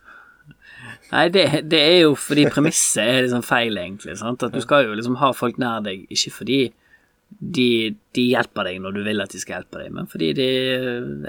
Nei, 1.13 1.27
det, 1.31 1.43
det 1.71 1.79
er 1.79 1.99
jo 2.03 2.13
fordi 2.19 2.43
premisset 2.51 3.03
er 3.05 3.21
liksom 3.23 3.43
feil, 3.47 3.77
egentlig. 3.79 4.17
Sant? 4.19 4.43
At 4.43 4.53
du 4.55 4.59
skal 4.63 4.87
jo 4.89 4.95
liksom 4.99 5.15
ha 5.21 5.31
folk 5.37 5.59
nær 5.61 5.83
deg, 5.85 6.03
ikke 6.11 6.33
fordi 6.41 6.59
de, 7.39 7.69
de 8.13 8.25
hjelper 8.33 8.67
deg 8.69 8.81
når 8.83 8.97
du 8.97 9.01
vil 9.07 9.23
at 9.23 9.31
de 9.33 9.39
skal 9.41 9.61
hjelpe 9.61 9.79
deg, 9.81 9.93
men 9.95 10.09
fordi 10.11 10.33
de 10.37 10.47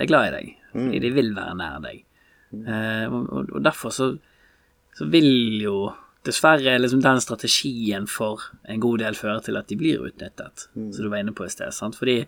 er 0.02 0.10
glad 0.10 0.28
i 0.28 0.34
deg. 0.38 0.50
Fordi 0.74 1.00
de 1.06 1.12
vil 1.14 1.30
være 1.36 1.54
nær 1.62 1.78
deg. 1.86 2.02
Og, 2.54 3.20
og- 3.34 3.52
og 3.56 3.62
derfor 3.64 3.94
så, 3.94 4.10
så 4.94 5.06
vil 5.10 5.60
jo 5.62 5.76
dessverre 6.24 6.78
liksom 6.80 7.02
den 7.04 7.20
strategien 7.20 8.06
for 8.08 8.40
en 8.64 8.80
god 8.80 9.02
del 9.02 9.18
føre 9.18 9.42
til 9.44 9.58
at 9.60 9.68
de 9.68 9.76
blir 9.76 10.04
utnyttet, 10.06 10.68
som 10.72 11.04
du 11.04 11.10
var 11.10 11.20
inne 11.20 11.34
på 11.36 11.44
i 11.44 11.52
sted. 11.52 11.74
Sant? 11.76 11.98
Fordi 12.00 12.22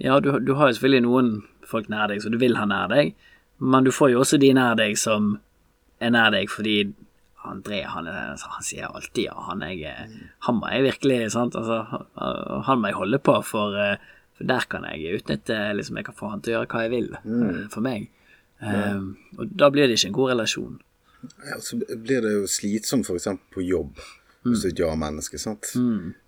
ja, 0.00 0.20
du, 0.22 0.32
du 0.38 0.54
har 0.54 0.70
jo 0.70 0.78
selvfølgelig 0.78 1.06
noen 1.08 1.30
folk 1.66 1.90
nær 1.90 2.10
deg 2.10 2.22
som 2.22 2.32
du 2.32 2.38
vil 2.40 2.56
ha 2.58 2.66
nær 2.68 2.90
deg, 2.92 3.14
men 3.60 3.84
du 3.84 3.92
får 3.92 4.12
jo 4.14 4.22
også 4.22 4.38
de 4.40 4.52
nær 4.56 4.78
deg 4.78 4.96
som 4.98 5.34
er 6.00 6.14
nær 6.14 6.30
deg 6.32 6.48
fordi 6.52 6.78
André, 7.48 7.80
han, 7.88 8.04
han 8.04 8.64
sier 8.64 8.90
alltid 8.90 9.30
ja, 9.30 9.34
han, 9.46 9.62
jeg, 9.64 9.94
han 10.44 10.58
må 10.58 10.68
jeg 10.68 10.84
virkelig 10.90 11.30
sant? 11.32 11.56
Altså, 11.56 12.02
han 12.66 12.80
må 12.82 12.90
jeg 12.90 12.98
holde 12.98 13.20
på, 13.24 13.38
for, 13.48 13.76
eh, 13.80 13.96
For 14.36 14.48
der 14.48 14.66
kan 14.68 14.84
jeg 14.84 15.20
utnytte 15.20 15.56
liksom, 15.76 15.96
Jeg 15.96 16.08
kan 16.10 16.18
få 16.18 16.28
han 16.34 16.42
til 16.44 16.52
å 16.52 16.58
gjøre 16.58 16.68
hva 16.68 16.82
jeg 16.84 16.92
vil, 16.92 17.08
mm. 17.24 17.62
for 17.72 17.84
meg. 17.84 18.10
Eh, 18.60 19.00
Og 19.40 19.56
da 19.56 19.70
blir 19.72 19.88
det 19.88 19.96
ikke 19.96 20.10
en 20.12 20.18
god 20.18 20.32
relasjon. 20.34 20.76
Ja, 21.46 21.58
så 21.60 21.76
blir 21.80 22.22
det 22.24 22.32
jo 22.34 22.46
slitsomt 22.48 23.08
f.eks. 23.10 23.28
på 23.54 23.62
jobb, 23.66 23.98
hvis 24.46 24.62
du 24.62 24.68
er 24.68 24.72
et 24.74 24.82
ja-menneske. 24.84 25.38
sant? 25.40 25.72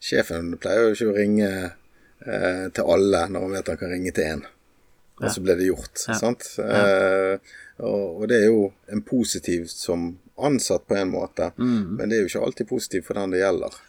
Sjefen 0.03 0.55
pleier 0.61 0.89
jo 0.91 0.97
ikke 0.97 1.11
å 1.13 1.17
ringe 1.17 1.51
eh, 2.27 2.67
til 2.75 2.91
alle 2.97 3.23
når 3.33 3.47
han 3.47 3.55
vet 3.57 3.71
han 3.73 3.81
kan 3.81 3.95
ringe 3.95 4.13
til 4.13 4.29
én, 4.35 4.43
og 5.23 5.31
så 5.33 5.41
blir 5.45 5.57
det 5.61 5.71
gjort. 5.71 5.97
sant? 6.19 6.49
Eh, 6.61 7.39
og, 7.83 8.03
og 8.23 8.27
det 8.29 8.43
er 8.43 8.51
jo 8.51 8.67
en 8.93 9.01
positiv 9.07 9.65
som 9.73 10.11
ansatt 10.43 10.85
på 10.89 10.97
en 10.99 11.11
måte, 11.13 11.53
men 11.57 12.05
det 12.09 12.17
er 12.19 12.23
jo 12.25 12.31
ikke 12.33 12.45
alltid 12.47 12.69
positivt 12.69 13.07
for 13.09 13.19
den 13.21 13.33
det 13.35 13.41
gjelder. 13.45 13.81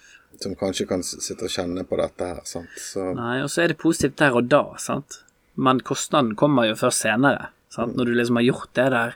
Som 0.42 0.56
kanskje 0.58 0.88
kan 0.90 1.04
sitte 1.06 1.46
og 1.46 1.52
kjenne 1.54 1.84
på 1.86 1.98
dette 2.00 2.26
her. 2.26 2.40
sant? 2.50 2.72
Så, 2.82 3.12
Nei, 3.14 3.36
og 3.44 3.52
så 3.54 3.62
er 3.64 3.72
det 3.72 3.78
positivt 3.82 4.18
der 4.18 4.34
og 4.40 4.48
da, 4.50 4.64
sant. 4.82 5.20
Men 5.56 5.80
kostnaden 5.86 6.34
kommer 6.40 6.66
jo 6.66 6.76
først 6.80 7.04
senere. 7.06 7.52
Sant? 7.70 7.94
Når 7.98 8.10
du 8.10 8.14
liksom 8.18 8.40
har 8.40 8.48
gjort 8.48 8.72
det 8.80 8.88
der 8.96 9.14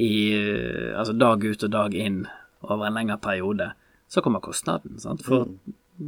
i 0.00 0.12
eh, 0.36 0.98
altså 0.98 1.14
dag 1.18 1.44
ut 1.44 1.66
og 1.66 1.72
dag 1.74 1.94
inn 1.96 2.24
over 2.66 2.86
en 2.88 2.96
lengre 2.96 3.18
periode, 3.22 3.70
så 4.10 4.22
kommer 4.24 4.42
kostnaden. 4.44 4.98
Sant? 5.02 5.24
For 5.26 5.48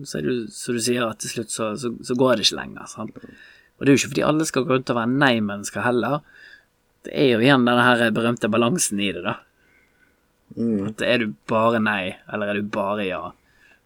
så 0.09 0.19
er 0.19 0.25
det 0.25 0.33
jo 0.33 0.37
så 0.57 0.73
du 0.73 0.81
sier 0.81 1.05
at 1.05 1.21
til 1.21 1.35
slutt 1.35 1.53
så, 1.53 1.73
så, 1.77 1.93
så 2.01 2.17
går 2.17 2.39
det 2.39 2.47
ikke 2.47 2.61
lenger. 2.63 2.89
Sant? 2.89 3.19
Og 3.19 3.85
det 3.85 3.91
er 3.91 3.97
jo 3.97 4.01
ikke 4.01 4.13
fordi 4.15 4.25
alle 4.29 4.49
skal 4.49 4.65
gå 4.65 4.75
rundt 4.75 4.93
og 4.93 4.99
være 4.99 5.19
nei-mennesker 5.21 5.85
heller. 5.85 6.23
Det 7.05 7.13
er 7.19 7.33
jo 7.35 7.43
igjen 7.43 7.67
denne 7.67 7.85
her 7.85 8.15
berømte 8.15 8.51
balansen 8.53 9.01
i 9.03 9.11
det, 9.15 9.25
da. 9.27 9.37
At 10.89 11.05
er 11.05 11.23
du 11.23 11.35
bare 11.49 11.81
nei, 11.83 12.15
eller 12.33 12.53
er 12.53 12.61
du 12.61 12.69
bare 12.73 13.07
ja, 13.07 13.23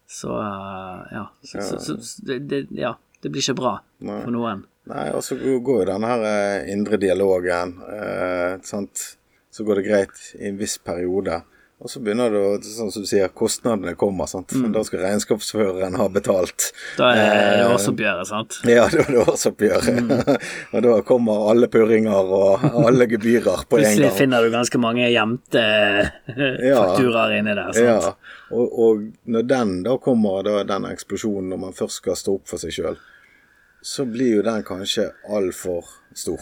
så 0.07 0.33
uh, 0.35 1.03
ja. 1.11 1.23
Så, 1.41 1.61
så, 1.63 1.79
så, 1.79 1.95
så 2.03 2.39
det, 2.39 2.65
ja. 2.75 2.95
Det 3.21 3.31
blir 3.33 3.41
ikke 3.41 3.57
bra 3.57 3.71
for 3.99 4.31
noen. 4.31 4.61
Nei, 4.87 5.07
og 5.17 5.23
så 5.25 5.35
går 5.35 5.81
jo 5.81 5.85
denne 5.89 6.09
her 6.11 6.25
eh, 6.29 6.67
indre 6.71 6.99
dialogen, 7.01 7.73
eh, 7.91 8.53
sant. 8.63 9.16
Så 9.57 9.65
går 9.65 9.79
det 9.81 9.87
greit 9.89 10.25
i 10.37 10.51
en 10.51 10.57
viss 10.59 10.77
periode. 10.77 11.39
Og 11.77 11.89
så 11.93 11.99
begynner 12.01 12.31
det 12.33 12.39
å, 12.41 12.53
sånn 12.65 12.89
som 12.89 13.03
du 13.03 13.07
sier, 13.09 13.29
kostnadene 13.37 13.91
kommer, 13.97 14.25
sant. 14.29 14.49
Da 14.73 14.81
skal 14.85 15.03
regnskapsføreren 15.03 15.93
ha 15.99 16.07
betalt. 16.09 16.71
Mm. 16.73 16.95
Da 16.97 17.09
er 17.13 17.19
det 17.21 17.43
Eh, 17.67 17.73
årsoppgjøret, 17.75 18.29
sant. 18.29 18.57
Ja, 18.65 18.87
da 18.89 19.03
er 19.03 19.11
det 19.13 19.19
årsoppgjør. 19.29 19.89
og 20.73 20.85
da 20.87 20.95
kommer 21.05 21.43
alle 21.51 21.69
purringer 21.73 22.31
og 22.37 22.65
alle 22.81 23.05
gebyrer 23.11 23.61
på 23.69 23.77
en 23.77 23.85
Plutselig 23.85 24.07
gang. 24.07 24.17
finner 24.17 24.41
du 24.47 24.49
ganske 24.55 24.81
mange 24.81 25.05
gjemte 25.13 25.63
fakturaer 26.25 27.37
inni 27.37 27.53
der, 27.57 27.71
sant. 27.77 27.85
Ja, 27.85 28.41
og, 28.57 28.77
og 28.87 29.05
når 29.29 29.47
den 29.53 29.77
da 29.85 29.97
kommer, 30.01 30.41
da, 30.49 30.59
den 30.67 30.89
eksplosjonen, 30.89 31.49
når 31.53 31.63
man 31.67 31.77
først 31.77 32.01
skal 32.01 32.17
stå 32.17 32.37
opp 32.39 32.49
for 32.49 32.61
seg 32.61 32.73
sjøl, 32.73 32.97
så 33.85 34.05
blir 34.09 34.39
jo 34.39 34.45
den 34.45 34.65
kanskje 34.67 35.11
altfor 35.29 35.85
stor. 36.17 36.41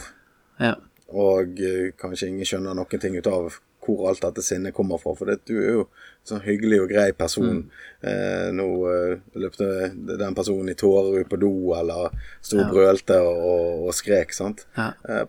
Ja. 0.62 0.76
Og 1.14 1.60
eh, 1.62 1.92
kanskje 1.98 2.32
ingen 2.32 2.48
skjønner 2.48 2.74
noen 2.74 3.02
ting 3.02 3.14
ut 3.16 3.30
av 3.30 3.58
hvor 3.86 4.08
alt 4.10 4.24
dette 4.24 4.42
sinnet 4.42 4.74
kommer 4.74 4.98
fra. 4.98 5.14
For 5.14 5.30
det, 5.30 5.44
du 5.46 5.54
er 5.60 5.68
jo 5.76 5.82
en 5.86 6.30
sånn 6.30 6.42
hyggelig 6.46 6.80
og 6.82 6.90
grei 6.90 7.10
person. 7.16 7.60
Eh, 8.02 8.48
nå 8.54 8.66
eh, 8.90 9.12
løpte 9.38 9.68
den 9.94 10.34
personen 10.36 10.72
i 10.72 10.78
tårer 10.78 11.22
ut 11.22 11.30
på 11.30 11.38
do, 11.40 11.52
eller 11.78 12.10
sto 12.40 12.58
og 12.62 12.72
brølte 12.72 13.20
og, 13.22 13.86
og 13.86 13.94
skrek, 13.96 14.34
sant. 14.34 14.66
Ja. 14.78 14.90
Eh, 15.06 15.24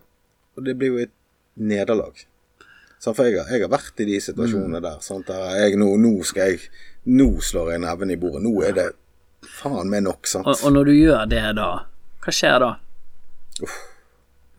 og 0.58 0.66
det 0.66 0.74
blir 0.78 0.94
jo 0.94 1.04
et 1.06 1.14
nederlag. 1.58 2.24
Så 2.98 3.14
For 3.14 3.28
jeg 3.28 3.38
har, 3.38 3.50
jeg 3.54 3.62
har 3.62 3.70
vært 3.70 4.00
i 4.02 4.08
de 4.08 4.18
situasjonene 4.22 4.82
der. 4.82 4.98
Sant? 5.06 5.28
Der 5.30 5.60
jeg, 5.62 5.78
nå, 5.78 5.92
nå 6.02 6.16
skal 6.26 6.54
jeg 6.54 6.70
Nå 7.08 7.38
slår 7.40 7.70
jeg 7.72 7.80
neven 7.80 8.10
i 8.12 8.16
bordet. 8.20 8.42
Nå 8.44 8.50
er 8.66 8.74
det 8.76 8.88
faen 9.48 9.88
meg 9.88 10.02
nok, 10.04 10.26
sant. 10.28 10.44
Og, 10.50 10.58
og 10.66 10.74
når 10.74 10.90
du 10.90 10.96
gjør 10.96 11.22
det 11.30 11.44
da, 11.56 11.68
hva 12.20 12.34
skjer 12.34 12.58
da? 12.60 12.72
Du 13.56 13.64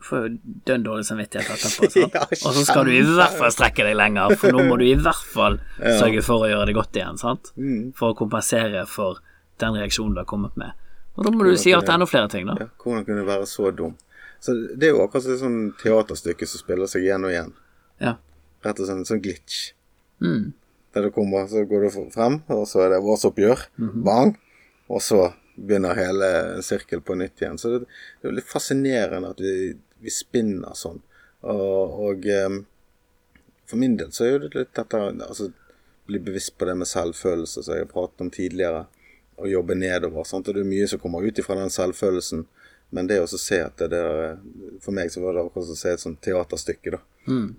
får 0.10 0.26
jo 0.26 0.58
dønn 0.68 0.84
dårlig 0.86 1.06
samvittighet 1.08 1.54
etterpå, 1.56 1.90
sant? 1.94 2.14
Ja, 2.18 2.26
og 2.50 2.58
så 2.58 2.66
skal 2.68 2.90
du 2.90 2.94
i 2.96 3.02
hvert 3.06 3.38
fall 3.40 3.54
strekke 3.54 3.86
deg 3.88 3.98
lenger, 4.00 4.36
for 4.42 4.56
nå 4.56 4.66
må 4.68 4.78
du 4.82 4.86
i 4.88 4.98
hvert 4.98 5.26
fall 5.34 5.60
sørge 6.02 6.24
for 6.26 6.46
å 6.46 6.52
gjøre 6.52 6.70
det 6.70 6.78
godt 6.78 7.00
igjen, 7.00 7.20
sant? 7.22 7.54
Mm. 7.56 7.90
For 7.98 8.14
å 8.14 8.20
kompensere 8.20 8.86
for 8.90 9.22
den 9.62 9.80
reaksjonen 9.80 10.18
du 10.18 10.24
har 10.24 10.30
kommet 10.30 10.60
med. 10.60 10.76
Og 11.20 11.26
da 11.28 11.34
må 11.36 11.44
du 11.44 11.56
si 11.60 11.74
ja 11.74 11.82
til 11.84 11.96
enda 11.98 12.08
flere 12.08 12.30
ting, 12.32 12.48
da. 12.48 12.56
Ja, 12.60 12.70
hvordan 12.84 13.04
kunne 13.08 13.24
du 13.24 13.28
være 13.28 13.48
så 13.50 13.74
dum? 13.76 13.98
Så 14.40 14.56
Det 14.80 14.88
er 14.88 14.96
jo 14.96 15.04
akkurat 15.04 15.26
som 15.26 15.34
et 15.34 15.42
sånn 15.42 15.60
teaterstykke 15.82 16.48
som 16.48 16.62
spiller 16.62 16.88
seg 16.88 17.04
igjen 17.04 17.26
og 17.28 17.34
igjen. 17.34 17.52
Ja. 18.00 18.14
Rett 18.64 18.80
og 18.80 18.88
slett 18.88 19.02
en 19.02 19.10
sånn 19.10 19.24
glitch. 19.24 19.74
Mm. 20.24 20.54
Der 20.96 21.06
du 21.06 21.12
kommer, 21.14 21.48
så 21.52 21.66
går 21.68 21.86
du 21.86 21.90
frem, 22.14 22.40
og 22.48 22.64
så 22.72 22.86
er 22.86 22.96
det 22.96 23.04
vårsoppgjør. 23.04 23.68
Mm 23.78 23.90
-hmm. 23.90 24.04
Bang! 24.04 24.38
Og 24.88 25.02
så 25.02 25.34
begynner 25.56 25.96
hele 25.96 26.62
sirkel 26.64 27.02
på 27.02 27.16
nytt 27.16 27.42
igjen. 27.42 27.58
Så 27.58 27.70
det, 27.70 27.86
det 28.22 28.30
er 28.30 28.38
litt 28.40 28.50
fascinerende 28.50 29.30
at 29.30 29.42
vi, 29.44 29.76
vi 30.04 30.14
spinner 30.14 30.76
sånn. 30.78 31.02
Og, 31.40 32.00
og 32.10 32.28
for 33.70 33.80
min 33.80 33.96
del 34.00 34.12
så 34.16 34.26
er 34.26 34.44
det 34.44 34.56
litt 34.56 34.76
dette 34.76 35.00
altså 35.00 35.52
bli 36.10 36.20
bevisst 36.20 36.56
på 36.58 36.66
det 36.66 36.76
med 36.80 36.90
selvfølelse, 36.90 37.64
som 37.64 37.76
jeg 37.76 37.86
har 37.86 37.92
pratet 37.92 38.24
om 38.26 38.32
tidligere, 38.34 38.86
og 39.40 39.48
jobbe 39.48 39.76
nedover. 39.78 40.26
Sant? 40.28 40.50
Og 40.50 40.58
det 40.58 40.64
er 40.64 40.72
mye 40.72 40.88
som 40.90 41.02
kommer 41.02 41.24
ut 41.24 41.38
ifra 41.40 41.58
den 41.60 41.72
selvfølelsen. 41.74 42.48
Men 42.90 43.08
det 43.08 43.20
å 43.22 43.28
se 43.30 43.60
at 43.62 43.78
det 43.78 43.92
der 43.94 44.40
For 44.82 44.96
meg 44.98 45.12
så 45.14 45.22
var 45.22 45.36
det 45.36 45.44
akkurat 45.44 45.68
som 45.68 45.76
å 45.78 45.82
se 45.84 45.92
et 45.94 46.02
sånt 46.02 46.22
teaterstykke, 46.26 46.96
da. 46.96 47.00
Mm. 47.30 47.52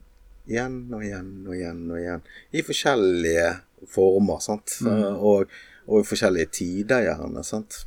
Igjen 0.50 0.78
og 0.90 1.04
igjen 1.06 1.28
og 1.46 1.54
igjen 1.54 1.84
og 1.86 2.00
igjen. 2.00 2.24
I 2.50 2.64
forskjellige 2.66 3.46
former, 3.94 4.42
sant. 4.42 4.80
Og, 4.82 5.54
og 5.86 6.02
i 6.02 6.08
forskjellige 6.10 6.50
tider, 6.58 7.06
gjerne. 7.06 7.44
sant. 7.46 7.84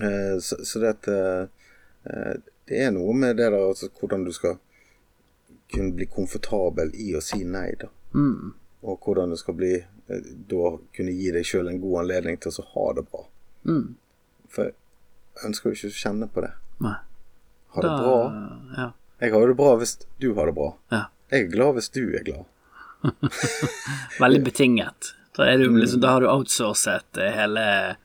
Eh, 0.00 0.38
så, 0.40 0.62
så 0.64 0.80
det 0.80 0.94
at 0.94 1.10
eh, 1.12 2.40
Det 2.70 2.78
er 2.86 2.92
noe 2.94 3.14
med 3.18 3.36
det 3.40 3.48
der 3.50 3.56
altså, 3.66 3.88
hvordan 3.98 4.24
du 4.28 4.30
skal 4.36 4.58
kunne 5.74 5.94
bli 5.98 6.06
komfortabel 6.10 6.92
i 6.98 7.12
å 7.18 7.22
si 7.22 7.42
nei, 7.46 7.72
da. 7.78 7.88
Mm. 8.14 8.52
Og 8.86 9.04
hvordan 9.06 9.30
du 9.34 9.38
skal 9.38 9.54
bli 9.58 9.72
eh, 9.80 10.30
da 10.50 10.70
kunne 10.96 11.14
gi 11.14 11.32
deg 11.34 11.46
sjøl 11.46 11.68
en 11.70 11.80
god 11.82 12.04
anledning 12.04 12.38
til 12.42 12.54
å 12.62 12.66
ha 12.74 12.86
det 12.98 13.04
bra. 13.10 13.24
Mm. 13.66 13.88
For 14.50 14.70
jeg 14.70 15.46
ønsker 15.50 15.70
jo 15.70 15.76
ikke 15.78 15.90
å 15.92 15.98
kjenne 16.00 16.30
på 16.34 16.46
det. 16.46 16.52
Nei. 16.86 16.96
Ha 17.74 17.82
det 17.84 17.90
Da- 17.90 17.98
bra. 18.02 18.16
Ja. 18.78 18.88
Jeg 19.20 19.32
har 19.34 19.46
det 19.50 19.56
bra 19.58 19.74
hvis 19.82 19.98
du 20.22 20.30
har 20.38 20.46
det 20.50 20.54
bra. 20.56 20.70
ja. 20.94 21.04
Jeg 21.30 21.44
er 21.44 21.50
glad 21.52 21.74
hvis 21.76 21.88
du 21.94 22.00
er 22.18 22.24
glad. 22.26 22.46
Veldig 24.20 24.40
betinget. 24.44 25.12
Da, 25.36 25.44
du, 25.56 25.68
liksom, 25.78 26.00
da 26.02 26.08
har 26.16 26.20
du 26.24 26.26
outsourcet 26.30 27.18
eh, 27.22 27.30
hele 27.36 27.96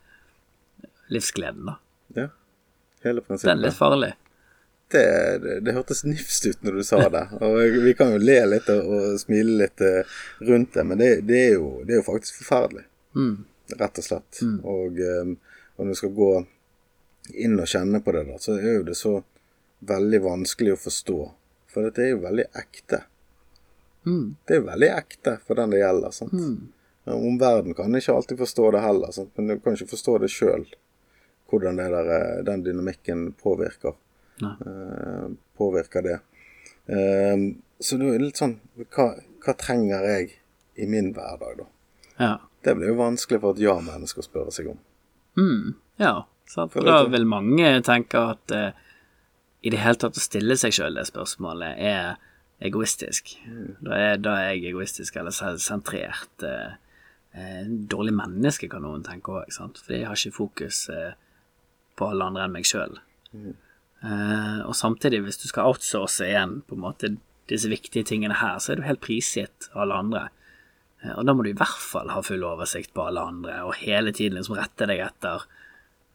livsgleden, 1.10 1.65
da. 1.65 1.77
Ja. 2.15 2.27
Hele 3.03 3.22
Det 3.27 3.50
er 3.50 3.57
litt 3.57 3.74
farlig. 3.77 4.12
Det, 4.95 5.05
det, 5.43 5.59
det 5.67 5.75
hørtes 5.75 6.03
nifst 6.07 6.47
ut 6.47 6.63
når 6.65 6.79
du 6.79 6.83
sa 6.87 7.01
det. 7.11 7.25
Og 7.43 7.59
vi 7.83 7.93
kan 7.97 8.15
jo 8.15 8.21
le 8.23 8.39
litt 8.55 8.71
og, 8.73 8.91
og 8.97 9.19
smile 9.21 9.59
litt 9.63 9.83
eh, 9.85 10.17
rundt 10.47 10.73
det, 10.77 10.87
men 10.87 11.01
det, 11.01 11.11
det, 11.29 11.41
er, 11.49 11.55
jo, 11.59 11.69
det 11.85 11.97
er 11.97 12.01
jo 12.01 12.07
faktisk 12.07 12.41
forferdelig. 12.41 12.85
Mm. 13.15 13.35
Rett 13.79 14.01
og 14.01 14.07
slett. 14.07 14.43
Og, 14.63 14.99
eh, 14.99 15.33
og 15.75 15.85
når 15.85 15.95
du 15.95 16.01
skal 16.01 16.15
gå 16.17 16.31
inn 17.45 17.57
og 17.59 17.69
kjenne 17.69 18.01
på 18.05 18.13
det, 18.15 18.23
da, 18.29 18.37
så 18.41 18.57
er 18.59 18.79
jo 18.79 18.85
det 18.87 18.97
så 18.99 19.17
veldig 19.85 20.21
vanskelig 20.25 20.75
å 20.75 20.79
forstå. 20.79 21.19
For 21.71 21.87
dette 21.87 22.05
er 22.05 22.13
jo 22.13 22.23
veldig 22.23 22.47
ekte. 22.55 23.01
Mm. 24.05 24.35
Det 24.45 24.57
er 24.57 24.65
veldig 24.69 24.89
ekte 24.93 25.37
for 25.45 25.59
den 25.59 25.73
det 25.73 25.81
gjelder. 25.81 26.15
sant? 26.15 26.33
Mm. 26.33 26.71
Omverdenen 27.15 27.77
kan 27.77 27.95
ikke 27.95 28.13
alltid 28.13 28.41
forstå 28.41 28.71
det 28.71 28.81
heller, 28.85 29.11
sant? 29.11 29.31
men 29.35 29.47
du 29.47 29.59
kan 29.59 29.77
ikke 29.77 29.91
forstå 29.93 30.17
det 30.23 30.31
sjøl. 30.33 30.65
Hvordan 31.51 31.77
det 31.77 31.89
der, 31.93 32.11
eh, 32.15 32.43
den 32.45 32.63
dynamikken 32.65 33.27
påvirker. 33.41 33.97
Eh, 34.43 35.27
påvirker 35.57 36.01
det. 36.01 36.19
Eh, 36.85 37.37
så 37.79 37.97
det 37.97 38.09
er 38.11 38.23
litt 38.23 38.39
sånn 38.39 38.57
hva, 38.95 39.13
hva 39.43 39.55
trenger 39.59 40.05
jeg 40.09 40.35
i 40.75 40.87
min 40.89 41.13
hverdag, 41.15 41.61
da? 41.61 41.67
Ja. 42.17 42.33
Det 42.65 42.75
blir 42.75 42.91
jo 42.91 42.99
vanskelig 42.99 43.41
for 43.43 43.55
et 43.55 43.63
ja-menneske 43.63 44.23
å 44.23 44.25
spørre 44.25 44.53
seg 44.55 44.71
om. 44.73 44.79
Mm. 45.39 45.75
ja. 46.01 46.15
Sant? 46.45 46.75
For 46.75 46.85
da 46.85 46.99
vil 47.09 47.23
mange 47.25 47.69
tenke 47.81 48.19
at 48.21 48.51
eh, 48.53 48.75
i 49.65 49.71
det 49.73 49.79
hele 49.81 49.97
tatt 49.97 50.19
å 50.19 50.21
stille 50.21 50.53
seg 50.61 50.75
sjøl 50.77 50.99
det 50.99 51.07
spørsmålet 51.09 51.79
er 51.81 52.19
egoistisk. 52.61 53.31
Da, 53.81 53.95
er, 53.97 54.19
da 54.21 54.35
er 54.43 54.51
jeg 54.53 54.69
egoistisk 54.69 55.17
eller 55.17 55.33
sentrert. 55.33 56.45
Eh, 56.45 56.75
eh, 57.33 57.63
dårlig 57.65 58.13
menneske, 58.19 58.69
kan 58.69 58.85
noen 58.85 59.01
tenke 59.05 59.39
òg, 59.39 59.49
fordi 59.49 60.03
jeg 60.03 60.09
har 60.11 60.21
ikke 60.21 60.37
fokus 60.37 60.85
på 61.95 62.09
alle 62.11 62.29
andre 62.29 62.45
enn 62.45 62.55
meg 62.55 62.67
sjøl. 62.67 62.99
Eh, 63.33 63.53
og 64.67 64.75
samtidig, 64.77 65.21
hvis 65.25 65.39
du 65.41 65.47
skal 65.50 65.71
outsource 65.71 66.25
igjen 66.27 66.59
på 66.67 66.75
en 66.77 66.83
måte 66.83 67.13
disse 67.50 67.69
viktige 67.69 68.05
tingene 68.05 68.38
her, 68.41 68.57
så 68.59 68.74
er 68.74 68.79
du 68.81 68.88
helt 68.88 69.01
prisgitt 69.05 69.69
alle 69.77 69.93
andre. 70.01 70.24
Eh, 71.03 71.13
Og 71.17 71.25
da 71.27 71.33
må 71.33 71.43
du 71.45 71.51
i 71.51 71.57
hvert 71.57 71.81
fall 71.81 72.09
ha 72.13 72.21
full 72.25 72.43
oversikt 72.47 72.93
på 72.93 73.05
alle 73.07 73.21
andre, 73.21 73.59
og 73.67 73.75
hele 73.81 74.12
tiden 74.15 74.38
liksom 74.39 74.57
rette 74.57 74.88
deg 74.89 75.03
etter, 75.05 75.45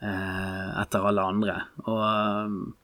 eh, 0.02 0.68
etter 0.82 1.06
alle 1.06 1.23
andre. 1.23 1.56
Og 1.87 2.75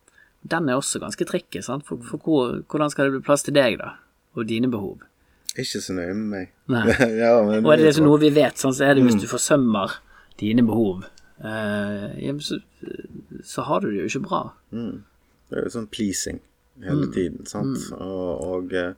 den 0.47 0.69
er 0.71 0.79
også 0.79 1.01
ganske 1.03 1.27
tricky, 1.27 1.63
sant? 1.63 1.87
for, 1.87 1.99
for 2.07 2.23
hvor, 2.23 2.63
hvordan 2.71 2.91
skal 2.93 3.09
det 3.09 3.17
bli 3.19 3.27
plass 3.27 3.43
til 3.47 3.57
deg, 3.57 3.79
da? 3.83 3.97
Og 4.37 4.47
dine 4.47 4.71
behov. 4.71 5.03
Ikke 5.57 5.81
så 5.81 5.95
nøye 5.97 6.15
med 6.15 6.29
meg. 6.31 6.51
Ja, 7.23 7.33
men, 7.43 7.65
Og 7.65 7.73
er 7.73 7.81
det 7.81 7.89
liksom 7.91 8.07
noe 8.07 8.21
vi 8.23 8.31
vet, 8.37 8.59
sånn, 8.61 8.75
så 8.77 8.85
er 8.91 8.95
det 8.99 9.07
hvis 9.07 9.23
du 9.23 9.27
forsømmer 9.31 9.99
dine 10.39 10.63
behov, 10.67 11.07
eh, 11.41 12.11
ja, 12.29 12.35
så, 12.45 12.61
så 13.45 13.63
har 13.69 13.81
du 13.85 13.91
det 13.91 14.01
jo 14.05 14.09
ikke 14.11 14.25
bra. 14.29 14.41
Det 14.71 15.57
er 15.59 15.67
jo 15.69 15.73
sånn 15.77 15.89
pleasing 15.93 16.41
hele 16.85 17.07
tiden, 17.15 17.47
sant. 17.49 17.79
Og, 17.97 18.43
og 18.45 18.73
eh, 18.77 18.93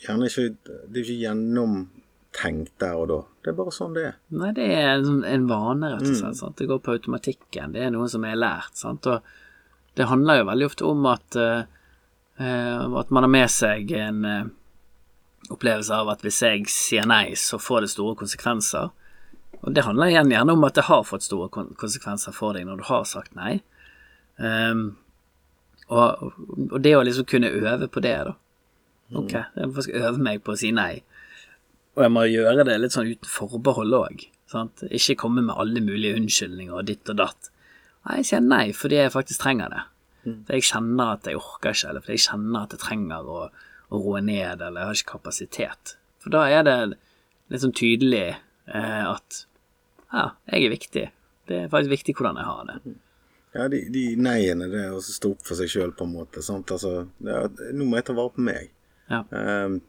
gjerne 0.00 0.28
ikke 0.30 0.44
Det 0.64 0.96
er 0.96 1.02
ikke 1.02 1.18
gjennomtenkt 1.24 2.72
der 2.80 2.94
og 3.00 3.08
da. 3.10 3.18
Det 3.44 3.50
er 3.52 3.58
bare 3.58 3.74
sånn 3.74 3.94
det 3.96 4.04
er. 4.10 4.14
Nei, 4.36 4.52
det 4.56 4.68
er 4.76 4.88
en, 4.94 5.04
sånn- 5.08 5.26
en 5.28 5.46
vane, 5.50 5.90
rett 5.94 6.06
og 6.06 6.16
slett. 6.22 6.38
Sant? 6.40 6.56
Det 6.60 6.68
går 6.70 6.80
på 6.84 6.94
automatikken. 6.96 7.72
Det 7.76 7.82
er 7.86 7.90
noe 7.94 8.08
som 8.12 8.24
er 8.28 8.36
lært. 8.38 8.76
Sant? 8.78 9.06
Og 9.10 9.20
det 9.98 10.06
handler 10.08 10.40
jo 10.40 10.48
veldig 10.52 10.68
ofte 10.70 10.86
om 10.88 11.06
at, 11.10 11.36
uh, 11.36 12.96
at 13.02 13.10
man 13.10 13.26
har 13.26 13.32
med 13.34 13.50
seg 13.52 13.90
en 13.98 14.24
uh, 14.24 14.44
opplevelse 15.50 15.92
av 15.96 16.08
at 16.14 16.22
hvis 16.24 16.40
jeg 16.46 16.64
sier 16.70 17.08
nei, 17.10 17.32
så 17.34 17.58
får 17.60 17.84
det 17.86 17.90
store 17.96 18.16
konsekvenser. 18.20 18.92
Og 19.60 19.74
det 19.76 19.84
handler 19.84 20.12
igjen 20.12 20.32
gjerne 20.32 20.54
om 20.56 20.64
at 20.64 20.78
det 20.78 20.86
har 20.88 21.04
fått 21.04 21.26
store 21.26 21.50
konsekvenser 21.52 22.34
for 22.36 22.56
deg 22.56 22.66
når 22.68 22.80
du 22.80 22.86
har 22.88 23.04
sagt 23.08 23.34
nei. 23.36 23.58
Um, 24.40 24.94
og, 25.90 26.30
og 26.70 26.78
det 26.80 26.94
å 26.96 27.04
liksom 27.04 27.26
kunne 27.28 27.50
øve 27.50 27.90
på 27.92 28.02
det, 28.04 28.16
da. 28.30 28.36
Ok, 29.18 29.32
jeg 29.34 29.84
skal 29.84 30.04
øve 30.06 30.22
meg 30.22 30.42
på 30.46 30.54
å 30.54 30.58
si 30.58 30.70
nei. 30.72 31.02
Og 31.98 32.04
jeg 32.06 32.14
må 32.14 32.22
gjøre 32.30 32.64
det 32.64 32.76
litt 32.78 32.94
sånn 32.94 33.10
uten 33.10 33.28
forbehold 33.30 33.96
òg. 33.98 34.26
Ikke 34.88 35.18
komme 35.18 35.42
med 35.44 35.58
alle 35.58 35.82
mulige 35.82 36.18
unnskyldninger 36.18 36.78
og 36.78 36.86
ditt 36.88 37.10
og 37.10 37.18
datt. 37.18 37.50
Nei, 38.06 38.20
jeg 38.20 38.28
sier 38.30 38.44
nei 38.44 38.66
fordi 38.76 39.00
jeg 39.02 39.14
faktisk 39.14 39.42
trenger 39.42 39.74
det. 39.74 39.82
For 40.46 40.56
jeg 40.56 40.68
kjenner 40.68 41.16
at 41.16 41.26
jeg 41.26 41.38
orker 41.40 41.74
ikke, 41.74 41.90
eller 41.90 42.04
fordi 42.04 42.16
jeg 42.16 42.26
kjenner 42.26 42.64
at 42.64 42.74
jeg 42.76 42.82
trenger 42.82 43.28
å, 43.28 43.40
å 43.90 44.00
roe 44.04 44.22
ned, 44.24 44.62
eller 44.62 44.78
jeg 44.80 44.90
har 44.90 45.00
ikke 45.00 45.14
kapasitet. 45.16 45.94
For 46.22 46.34
da 46.34 46.44
er 46.52 46.64
det 46.66 46.76
litt 46.90 47.64
sånn 47.64 47.76
tydelig 47.76 48.24
at 48.78 49.44
ja, 50.12 50.26
jeg 50.50 50.64
er 50.66 50.70
viktig. 50.74 51.04
Det 51.50 51.56
er 51.64 51.70
faktisk 51.72 51.90
viktig 51.90 52.14
hvordan 52.18 52.36
jeg 52.40 52.46
har 52.46 52.66
det. 52.68 52.94
Ja, 53.54 53.64
de, 53.70 53.80
de 53.90 54.02
neiene, 54.22 54.68
det 54.70 54.84
å 54.94 55.00
stå 55.02 55.32
opp 55.34 55.40
for 55.46 55.58
seg 55.58 55.70
sjøl, 55.72 55.92
på 55.98 56.06
en 56.06 56.12
måte. 56.14 56.42
Sant? 56.46 56.70
Altså, 56.70 57.08
det 57.18 57.34
er, 57.34 57.72
nå 57.74 57.86
må 57.90 57.98
jeg 57.98 58.06
ta 58.06 58.14
vare 58.14 58.30
på 58.36 58.44
meg. 58.46 58.68
Ja. 59.10 59.24
Um, 59.34 59.80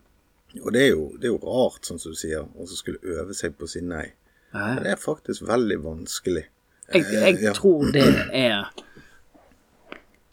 og 0.64 0.72
det 0.74 0.82
er, 0.82 0.90
jo, 0.96 1.04
det 1.22 1.30
er 1.30 1.36
jo 1.36 1.42
rart, 1.46 1.86
sånn 1.86 2.02
som 2.02 2.16
du 2.16 2.18
sier, 2.18 2.42
å 2.58 2.66
skulle 2.70 2.98
øve 3.06 3.36
seg 3.38 3.54
på 3.60 3.68
å 3.68 3.72
si 3.72 3.84
nei. 3.86 4.08
Ja. 4.52 4.66
Men 4.74 4.82
det 4.84 4.96
er 4.96 5.00
faktisk 5.04 5.46
veldig 5.48 5.78
vanskelig. 5.86 6.48
Jeg, 6.92 7.06
jeg 7.14 7.36
Eh, 7.38 7.44
ja. 7.46 7.54
tror 7.56 7.92
det 7.94 8.08
er 8.36 8.66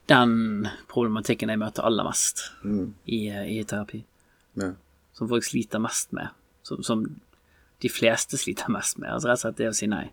den 0.08 0.66
problematikken 0.90 1.52
jeg 1.52 1.60
møter 1.60 1.84
aller 1.86 2.06
mest 2.08 2.46
i, 2.64 3.20
i 3.28 3.60
terapi. 3.68 4.00
Ja. 4.58 4.72
Som 5.14 5.28
folk 5.30 5.44
sliter 5.46 5.82
mest 5.84 6.10
med. 6.16 6.32
Som, 6.66 6.80
som 6.82 7.04
de 7.82 7.90
fleste 7.92 8.38
sliter 8.40 8.70
mest 8.72 8.98
med. 8.98 9.12
Altså 9.12 9.30
rett 9.30 9.38
og 9.38 9.44
slett 9.46 9.60
det 9.60 9.70
å 9.70 9.76
si 9.76 9.88
nei. 9.90 10.06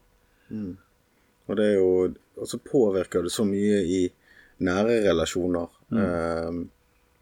Og 1.45 1.57
det 1.57 1.65
er 1.71 1.75
jo 1.79 1.89
Og 2.35 2.47
så 2.51 2.57
påvirker 2.59 3.23
det 3.23 3.31
så 3.31 3.45
mye 3.47 3.77
i 3.87 4.01
nære 4.59 4.97
relasjoner. 5.05 5.69
Mm. 5.87 6.65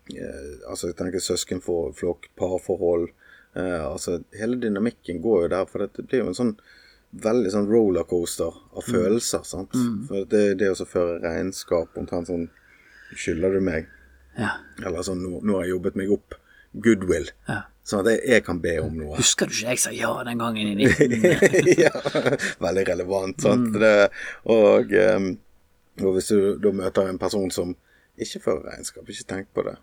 eh, 0.10 0.70
altså 0.70 0.90
jeg 0.90 0.96
tenker 0.98 1.22
søskenflokk, 1.22 2.32
parforhold. 2.36 3.12
Eh, 3.54 3.84
altså 3.86 4.24
hele 4.34 4.58
dynamikken 4.58 5.22
går 5.22 5.44
jo 5.44 5.52
der, 5.54 5.68
for 5.70 5.86
det 5.86 6.08
blir 6.08 6.24
jo 6.24 6.32
en 6.32 6.40
sånn 6.40 6.56
veldig 7.14 7.52
sånn 7.54 7.70
rollercoaster 7.70 8.58
av 8.74 8.90
følelser. 8.90 9.46
sant? 9.46 9.78
For 10.10 10.26
det, 10.30 10.44
det 10.64 10.72
å 10.74 10.90
føre 10.90 11.22
regnskap 11.22 11.98
omtrent 12.02 12.32
sånn 12.32 12.50
Skylder 13.14 13.54
du 13.54 13.62
meg? 13.62 13.86
Ja. 14.40 14.56
Eller 14.82 15.06
sånn 15.06 15.20
nå, 15.22 15.38
nå 15.46 15.60
har 15.60 15.68
jeg 15.68 15.76
jobbet 15.76 15.98
meg 16.00 16.14
opp. 16.16 16.34
Goodwill. 16.74 17.30
ja. 17.50 17.64
Sånn 17.84 18.06
at 18.06 18.14
jeg, 18.14 18.20
jeg 18.32 18.44
kan 18.46 18.60
be 18.64 18.78
om 18.80 18.94
noe. 18.96 19.18
Husker 19.18 19.50
du 19.50 19.56
ikke 19.58 19.74
jeg 19.74 19.82
sa 19.84 19.92
ja 19.92 20.12
den 20.24 20.40
gangen 20.40 20.70
i 20.72 20.76
19... 20.88 21.72
ja, 21.76 21.92
veldig 22.64 22.86
relevant. 22.88 23.44
Sant? 23.44 23.76
Det, 23.76 24.08
og, 24.54 24.94
ehm, 24.96 25.34
og 26.00 26.16
hvis 26.16 26.32
du 26.32 26.54
da 26.64 26.72
møter 26.76 27.12
en 27.12 27.20
person 27.20 27.52
som 27.52 27.76
ikke 28.16 28.40
fører 28.46 28.70
regnskap, 28.70 29.10
ikke 29.10 29.28
tenk 29.28 29.50
på 29.58 29.66
det 29.68 29.76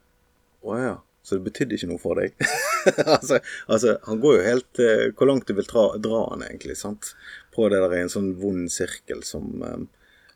Å 0.65 0.79
ja, 0.79 0.95
så 1.27 1.37
det 1.37 1.51
betydde 1.51 1.77
ikke 1.77 1.91
noe 1.91 2.01
for 2.01 2.23
deg? 2.23 2.33
altså, 3.19 3.43
altså, 3.67 3.99
han 4.07 4.23
går 4.23 4.39
jo 4.39 4.47
helt 4.47 4.81
eh, 4.81 5.07
Hvor 5.19 5.29
langt 5.29 5.51
du 5.51 5.57
vil 5.59 5.69
dra, 5.69 5.85
dra 6.01 6.23
han 6.31 6.47
egentlig, 6.47 6.79
sant? 6.81 7.13
På 7.53 7.69
det 7.69 7.83
der 7.83 7.99
i 7.99 8.05
en 8.07 8.13
sånn 8.13 8.33
vond 8.41 8.71
sirkel 8.73 9.21
som 9.29 9.61
ehm, 9.67 9.89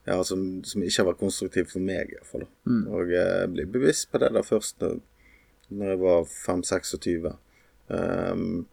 ja, 0.05 0.19
som, 0.29 0.61
som 0.69 0.85
ikke 0.85 1.01
har 1.01 1.07
vært 1.14 1.23
konstruktiv 1.23 1.71
for 1.73 1.81
meg, 1.81 2.11
i 2.12 2.19
hvert 2.19 2.29
fall. 2.29 2.45
da. 2.45 2.81
Og 2.93 3.09
jeg 3.09 3.53
blir 3.55 3.71
bevisst 3.73 4.11
på 4.12 4.21
det 4.21 4.35
der 4.35 4.45
først 4.45 4.85
når 5.70 5.92
jeg 5.92 6.00
var 6.03 6.29
5-26. 6.31 7.31
Um, 7.88 8.66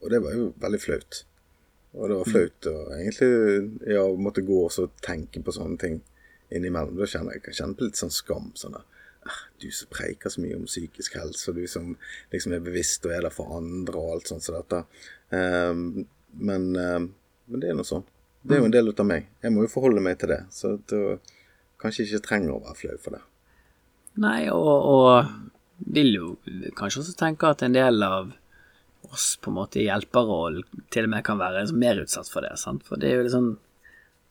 og 0.00 0.12
det 0.12 0.22
var 0.24 0.36
jo 0.36 0.52
veldig 0.60 0.80
flaut. 0.82 1.24
Og 1.96 2.06
det 2.06 2.18
var 2.20 2.30
flaut 2.30 2.68
å 2.70 2.76
egentlig 2.94 3.30
ja, 3.90 4.04
måtte 4.14 4.46
gå 4.46 4.62
og 4.68 4.94
tenke 5.02 5.42
på 5.42 5.54
sånne 5.54 5.80
ting 5.80 5.98
innimellom. 6.54 6.98
Da 6.98 7.08
kjenner 7.10 7.36
jeg, 7.36 7.44
jeg 7.50 7.60
kjenner 7.60 7.78
på 7.78 7.88
litt 7.88 8.00
sånn 8.00 8.14
skam. 8.14 8.52
sånn 8.58 8.76
der, 8.78 8.86
«Ah, 9.26 9.40
Du 9.60 9.68
som 9.74 9.90
preiker 9.92 10.32
så 10.32 10.40
mye 10.40 10.56
om 10.56 10.68
psykisk 10.70 11.18
helse, 11.18 11.50
og 11.50 11.58
du 11.58 11.66
som 11.68 11.90
liksom 12.32 12.54
er 12.56 12.62
bevisst 12.64 13.04
og 13.04 13.12
er 13.12 13.26
der 13.26 13.34
for 13.34 13.52
andre 13.58 13.98
og 14.00 14.14
alt 14.14 14.30
sånt 14.30 14.46
som 14.46 14.56
dette. 14.56 14.84
Um, 15.34 16.06
men, 16.32 16.70
ehm, 16.78 17.10
men 17.50 17.60
det 17.62 17.70
er 17.70 17.76
nå 17.76 17.84
sånn. 17.84 18.06
Det 18.42 18.56
er 18.56 18.62
jo 18.62 18.70
en 18.70 18.72
del 18.72 18.88
av 18.94 19.06
meg. 19.06 19.26
Jeg 19.42 19.52
må 19.52 19.66
jo 19.66 19.72
forholde 19.72 20.00
meg 20.00 20.16
til 20.20 20.32
det. 20.32 20.40
Så 20.54 20.78
da 20.88 21.18
kanskje 21.82 22.06
ikke 22.06 22.22
trenger 22.24 22.54
å 22.54 22.62
være 22.64 22.78
flau 22.78 22.96
for 23.02 23.16
det. 23.18 23.22
Nei, 24.20 24.48
og, 24.52 24.86
og 24.94 25.50
vil 25.86 26.10
jo 26.14 26.26
kanskje 26.76 27.00
også 27.04 27.16
tenke 27.18 27.48
at 27.50 27.62
en 27.66 27.74
del 27.76 28.02
av 28.06 28.32
oss 29.10 29.32
på 29.40 29.50
en 29.50 29.56
måte 29.56 29.80
i 29.80 29.86
hjelperrollen 29.88 30.62
til 30.92 31.06
og 31.08 31.14
med 31.14 31.24
kan 31.26 31.38
være 31.40 31.64
mer 31.72 32.02
utsatt 32.02 32.28
for 32.30 32.44
det. 32.44 32.52
Sant? 32.60 32.84
For 32.86 33.00
det 33.00 33.10
er 33.10 33.20
jo 33.20 33.26
liksom 33.28 33.50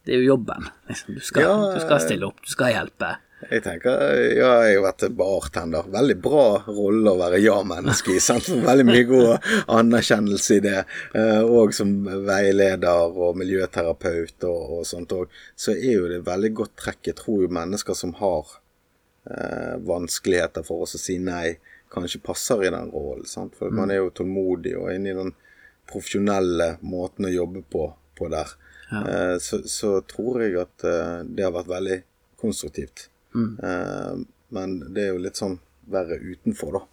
Det 0.05 0.13
er 0.15 0.21
jo 0.21 0.29
jobben. 0.33 0.69
Liksom. 0.87 1.15
Du, 1.15 1.19
skal, 1.21 1.43
Ja, 1.43 1.55
du 1.75 1.81
skal 1.83 1.99
stille 2.01 2.25
opp, 2.29 2.37
du 2.41 2.49
skal 2.49 2.71
hjelpe. 2.71 3.09
Jeg 3.49 3.61
tenker, 3.63 4.01
ja, 4.35 4.51
jeg 4.67 4.77
har 4.79 4.83
vært 4.83 5.03
bartender. 5.15 5.85
Veldig 5.91 6.15
bra 6.23 6.45
rolle 6.67 7.11
å 7.13 7.19
være 7.19 7.39
ja-menneske 7.43 8.15
i. 8.15 8.19
sant? 8.23 8.47
Veldig 8.69 8.85
mye 8.87 9.03
god 9.07 9.45
anerkjennelse 9.75 10.57
i 10.57 10.63
det. 10.65 10.81
Eh, 11.15 11.43
Og 11.43 11.75
som 11.75 11.91
veileder 12.27 13.11
og 13.15 13.37
miljøterapeut 13.39 14.43
og, 14.49 14.79
og 14.79 14.87
sånt 14.87 15.13
òg. 15.15 15.29
Så 15.55 15.75
er 15.75 15.93
jo 15.99 16.09
det 16.11 16.23
veldig 16.27 16.51
godt 16.63 16.75
trekk. 16.83 16.99
Jeg 17.11 17.19
tror 17.21 17.43
jo 17.45 17.53
mennesker 17.59 17.95
som 17.95 18.15
har 18.19 18.57
eh, 19.25 19.75
vanskeligheter 19.89 20.65
for 20.67 20.85
oss 20.85 20.95
å 20.95 21.01
si 21.01 21.17
nei, 21.23 21.57
kanskje 21.89 22.21
passer 22.23 22.63
i 22.63 22.71
den 22.73 22.91
rollen. 22.93 23.25
sant? 23.25 23.55
For 23.57 23.73
man 23.73 23.91
er 23.91 24.03
jo 24.03 24.11
tålmodig 24.13 24.75
og 24.77 24.91
inne 24.93 25.11
i 25.11 25.17
den 25.17 25.31
profesjonelle 25.89 26.75
måten 26.85 27.25
å 27.25 27.33
jobbe 27.33 27.63
på, 27.65 27.87
på 28.17 28.29
der. 28.29 28.51
Eh, 28.93 29.37
så, 29.41 29.63
så 29.65 29.95
tror 30.09 30.43
jeg 30.43 30.59
at 30.61 30.85
eh, 30.85 31.17
det 31.25 31.47
har 31.47 31.55
vært 31.55 31.71
veldig 31.71 31.97
konstruktivt. 32.39 33.09
Eh, 33.63 34.21
men 34.55 34.77
det 34.93 35.03
er 35.03 35.11
jo 35.13 35.23
litt 35.25 35.39
sånn 35.39 35.59
verre 35.89 36.17
utenfor, 36.21 36.77
da. 36.77 36.85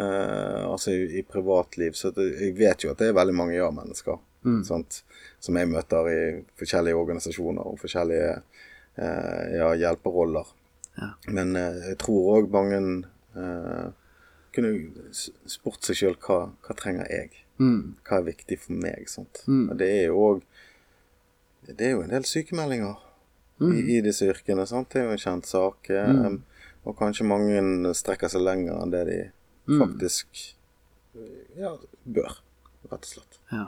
Eh, 0.00 0.64
altså 0.70 0.94
i, 0.94 1.04
i 1.20 1.22
privatliv. 1.26 1.92
Så 1.98 2.12
det, 2.16 2.30
jeg 2.40 2.56
vet 2.58 2.84
jo 2.84 2.92
at 2.92 3.00
det 3.00 3.10
er 3.10 3.16
veldig 3.20 3.36
mange 3.36 3.56
ja-mennesker 3.58 4.20
sant? 4.64 5.02
som 5.40 5.56
jeg 5.56 5.68
møter 5.68 6.06
i 6.08 6.20
forskjellige 6.56 6.96
organisasjoner 6.96 7.66
og 7.66 7.80
forskjellige 7.80 8.30
eh, 8.96 9.44
ja, 9.58 9.70
hjelperoller. 9.82 10.48
Ja. 11.00 11.10
Men 11.32 11.56
eh, 11.56 11.80
jeg 11.90 11.98
tror 12.02 12.26
òg 12.36 12.50
mange 12.52 12.80
eh, 13.38 13.86
kunne 14.54 14.72
spurt 15.48 15.86
seg 15.86 15.96
sjøl 16.00 16.18
hva, 16.26 16.40
hva 16.66 16.76
trenger 16.76 17.08
jeg? 17.08 17.44
Mm. 17.60 17.96
Hva 18.06 18.18
er 18.20 18.26
viktig 18.30 18.58
for 18.62 18.76
meg? 18.82 19.08
Sant? 19.12 19.42
Og 19.46 19.72
det 19.80 19.88
er 19.98 20.04
jo 20.08 20.20
òg 20.24 20.44
Det 21.68 21.86
er 21.86 21.90
jo 21.94 22.02
en 22.02 22.12
del 22.12 22.24
sykemeldinger 22.26 22.96
i, 23.60 23.80
i 23.96 23.98
disse 24.02 24.26
yrkene. 24.26 24.64
Sant? 24.66 24.88
Det 24.92 25.02
er 25.02 25.10
jo 25.10 25.16
en 25.16 25.20
kjent 25.20 25.46
sak. 25.46 25.90
Um, 25.92 26.40
Og 26.88 26.96
kanskje 26.96 27.26
mange 27.28 27.92
strekker 27.94 28.30
seg 28.32 28.40
lenger 28.42 28.78
enn 28.80 28.94
det 28.94 29.02
de 29.10 29.18
faktisk 29.68 30.40
eh, 31.12 31.60
ja, 31.60 31.74
bør, 32.08 32.38
rett 32.88 33.04
og 33.04 33.10
slett. 33.10 33.36
Ja. 33.52 33.66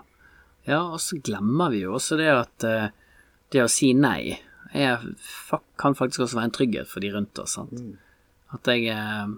ja, 0.65 0.81
og 0.81 0.97
så 1.05 1.21
glemmer 1.21 1.71
vi 1.75 1.85
jo 1.85 1.93
også 1.99 2.17
det 2.19 2.31
at 2.33 2.67
det 3.53 3.61
å 3.63 3.69
si 3.71 3.93
nei 3.95 4.41
er, 4.73 5.05
kan 5.81 5.97
faktisk 5.97 6.25
også 6.25 6.39
være 6.39 6.51
en 6.51 6.57
trygghet 6.57 6.89
for 6.89 7.05
de 7.05 7.13
rundt 7.15 7.39
oss. 7.43 7.57
Sant? 7.59 7.75
At 8.53 8.69
jeg, 8.69 8.89
eh, 8.93 9.35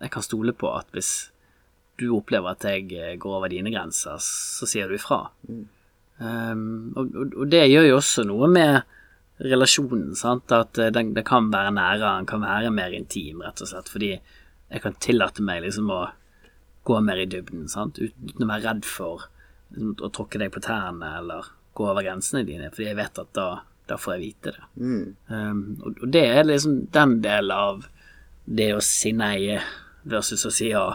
jeg 0.00 0.12
kan 0.12 0.24
stole 0.24 0.54
på 0.56 0.70
at 0.76 0.88
hvis 0.96 1.30
du 2.00 2.10
opplever 2.16 2.54
at 2.54 2.64
jeg 2.64 2.88
eh, 2.96 3.18
går 3.20 3.36
over 3.40 3.52
dine 3.52 3.72
grenser, 3.72 4.20
så 4.24 4.68
sier 4.68 4.88
du 4.88 4.96
ifra. 4.96 5.26
Um, 6.20 6.92
og, 7.00 7.14
og, 7.16 7.46
det 7.48 7.62
gjør 7.70 7.86
jo 7.88 7.96
også 7.96 8.26
noe 8.28 8.48
med 8.52 8.82
relasjonen, 9.40 10.12
sant? 10.18 10.52
at 10.52 10.80
eh, 10.80 10.92
den, 10.92 11.14
den 11.16 11.26
kan 11.26 11.48
være 11.52 11.72
nære, 11.76 12.00
den 12.04 12.28
kan 12.28 12.44
være 12.44 12.72
mer 12.74 12.96
intim, 12.96 13.40
rett 13.44 13.62
og 13.64 13.70
slett, 13.70 13.88
fordi 13.88 14.10
jeg 14.14 14.82
kan 14.84 14.98
tillate 15.00 15.44
meg 15.44 15.64
liksom 15.64 15.88
å 15.92 16.02
gå 16.88 16.98
mer 17.04 17.22
i 17.22 17.28
dybden, 17.28 17.68
sant? 17.72 18.00
uten 18.00 18.44
å 18.44 18.50
være 18.50 18.66
redd 18.66 18.84
for 18.88 19.26
liksom, 19.72 19.96
å 19.96 20.12
tråkke 20.12 20.40
deg 20.42 20.52
på 20.52 20.62
tærne 20.64 21.14
eller 21.22 21.48
gå 21.76 21.88
over 21.88 22.04
grensene 22.04 22.44
dine, 22.44 22.68
fordi 22.74 22.90
jeg 22.90 23.00
vet 23.00 23.22
at 23.22 23.32
da, 23.36 23.48
da 23.90 23.98
får 24.00 24.16
jeg 24.16 24.22
vite 24.22 24.54
det. 24.56 24.64
Um, 24.80 25.62
og, 25.82 26.02
det 26.14 26.24
er 26.30 26.46
liksom 26.46 26.84
den 26.94 27.18
delen 27.24 27.54
av 27.56 27.84
det 28.46 28.72
å 28.74 28.82
si 28.84 29.12
nei 29.16 29.58
versus 30.02 30.46
å 30.48 30.52
si 30.54 30.70
ja, 30.70 30.86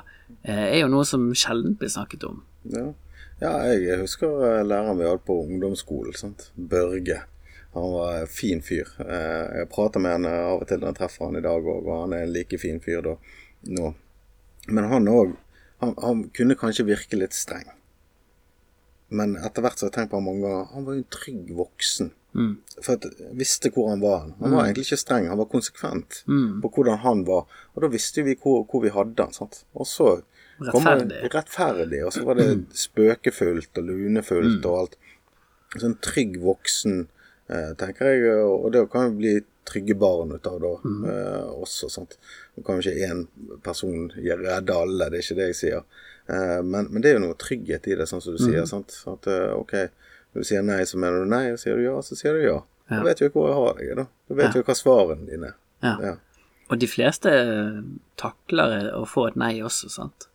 eh, 0.41 0.65
er 0.65 0.79
jo 0.81 0.89
noe 0.91 1.05
som 1.07 1.27
sjelden 1.37 1.77
blir 1.79 1.91
snakket 1.91 2.25
om. 2.27 2.41
Ja. 2.73 2.87
ja, 3.43 3.53
jeg 3.75 4.01
husker 4.01 4.41
eh, 4.47 4.63
læreren 4.65 4.99
vi 4.99 5.07
hadde 5.07 5.23
på 5.27 5.37
ungdomsskolen. 5.45 6.15
Sant? 6.17 6.49
Børge. 6.55 7.21
Han 7.75 7.91
var 7.91 8.21
en 8.21 8.31
fin 8.31 8.61
fyr. 8.63 8.89
Eh, 9.03 9.59
jeg 9.59 9.69
prater 9.71 10.03
med 10.03 10.17
han 10.17 10.27
av 10.31 10.61
og 10.61 10.67
til 10.69 10.81
når 10.81 10.93
jeg 10.93 10.99
treffer 11.01 11.27
han 11.27 11.39
i 11.39 11.45
dag 11.45 11.71
òg, 11.75 11.81
og 11.83 12.05
han 12.05 12.15
er 12.15 12.25
en 12.25 12.35
like 12.35 12.59
fin 12.61 12.81
fyr 12.83 13.03
da 13.05 13.17
nå. 13.75 13.91
Men 14.71 14.87
han 14.89 15.09
òg 15.11 15.35
han, 15.83 15.91
han, 15.99 16.21
kunne 16.33 16.55
kanskje 16.57 16.87
virke 16.87 17.19
litt 17.19 17.35
streng. 17.35 17.67
Men 19.15 19.35
etter 19.37 19.61
hvert 19.61 19.77
så 19.77 19.85
har 19.85 19.91
jeg 19.91 19.97
tenkt 19.99 20.13
på 20.13 20.21
han 20.21 20.25
mange 20.25 20.47
ganger 20.47 20.69
Han 20.71 20.85
var 20.87 20.95
jo 20.95 21.01
en 21.03 21.11
trygg 21.13 21.51
voksen. 21.57 22.13
Mm. 22.35 22.57
For 22.83 22.97
jeg 22.97 23.31
visste 23.39 23.69
hvor 23.71 23.89
han 23.89 24.01
var. 24.01 24.25
Han 24.41 24.51
var 24.51 24.65
egentlig 24.65 24.85
ikke 24.89 24.99
streng, 24.99 25.27
han 25.31 25.37
var 25.39 25.45
konsekvent 25.45 26.23
Mm. 26.27 26.61
på 26.61 26.69
hvordan 26.75 26.97
han 26.99 27.23
var. 27.25 27.45
Og 27.75 27.81
da 27.81 27.87
visste 27.87 28.23
vi 28.25 28.35
hvor, 28.35 28.65
hvor 28.67 28.81
vi 28.83 28.89
hadde 28.89 29.23
han. 29.23 29.31
sant? 29.33 29.63
Og 29.73 29.85
så 29.87 30.21
kom 30.71 30.83
Rettferdig. 30.83 31.31
rettferdig. 31.33 32.05
Og 32.05 32.11
så 32.13 32.23
var 32.25 32.35
det 32.35 32.65
spøkefullt 32.73 33.77
og 33.77 33.83
lunefullt 33.89 34.61
Mm. 34.61 34.69
og 34.69 34.79
alt. 34.79 34.95
Sånn 35.77 35.97
trygg 36.01 36.37
voksen, 36.41 37.07
eh, 37.49 37.73
tenker 37.75 38.05
jeg. 38.05 38.23
Og 38.45 38.71
det 38.71 38.89
kan 38.91 39.11
jo 39.11 39.17
bli 39.17 39.41
trygge 39.65 39.97
barn 39.97 40.31
ut 40.31 40.45
av 40.47 40.59
da 40.61 40.75
Mm. 40.83 41.05
eh, 41.05 41.61
også. 41.63 41.89
sant? 41.89 42.17
Nå 42.57 42.63
kan 42.65 42.79
jo 42.81 42.89
ikke 42.91 43.09
én 43.09 43.27
person 43.63 44.09
redde 44.15 44.69
alle, 44.75 45.09
det 45.09 45.19
er 45.19 45.23
ikke 45.23 45.35
det 45.35 45.47
jeg 45.55 45.55
sier. 45.55 45.83
Eh, 46.29 46.61
men, 46.61 46.87
men 46.91 47.01
det 47.01 47.11
er 47.11 47.19
jo 47.19 47.25
noe 47.27 47.33
trygghet 47.35 47.87
i 47.87 47.95
det, 47.95 48.07
sånn 48.07 48.21
som 48.21 48.35
du 48.35 48.43
Mm. 48.43 48.51
sier. 48.51 48.65
sant? 48.65 49.03
At 49.07 49.27
eh, 49.27 49.53
ok, 49.53 49.89
når 50.35 50.43
du 50.43 50.47
sier 50.51 50.63
nei, 50.67 50.81
så 50.85 50.99
mener 50.99 51.23
du 51.23 51.29
nei, 51.31 51.45
og 51.55 51.59
sier 51.61 51.79
du 51.79 51.85
ja, 51.87 51.95
så 52.03 52.17
sier 52.19 52.35
du 52.35 52.43
ja. 52.43 52.57
Da 52.91 52.99
vet 53.01 53.21
ikke 53.23 53.39
hvor 53.39 53.47
jeg 53.49 53.57
har 53.57 53.77
deg, 53.79 53.91
da. 53.97 54.05
Da 54.29 54.35
vet 54.37 54.55
Ja. 54.59 54.61
hva 54.67 54.75
svarene 54.77 55.25
dine 55.29 55.53
er. 55.81 56.17
Og 56.69 56.79
de 56.81 56.87
fleste 56.89 57.31
takler 58.17 58.89
å 58.97 59.03
få 59.07 59.27
et 59.29 59.35
nei 59.39 59.53
også, 59.65 59.89
sant. 59.93 60.27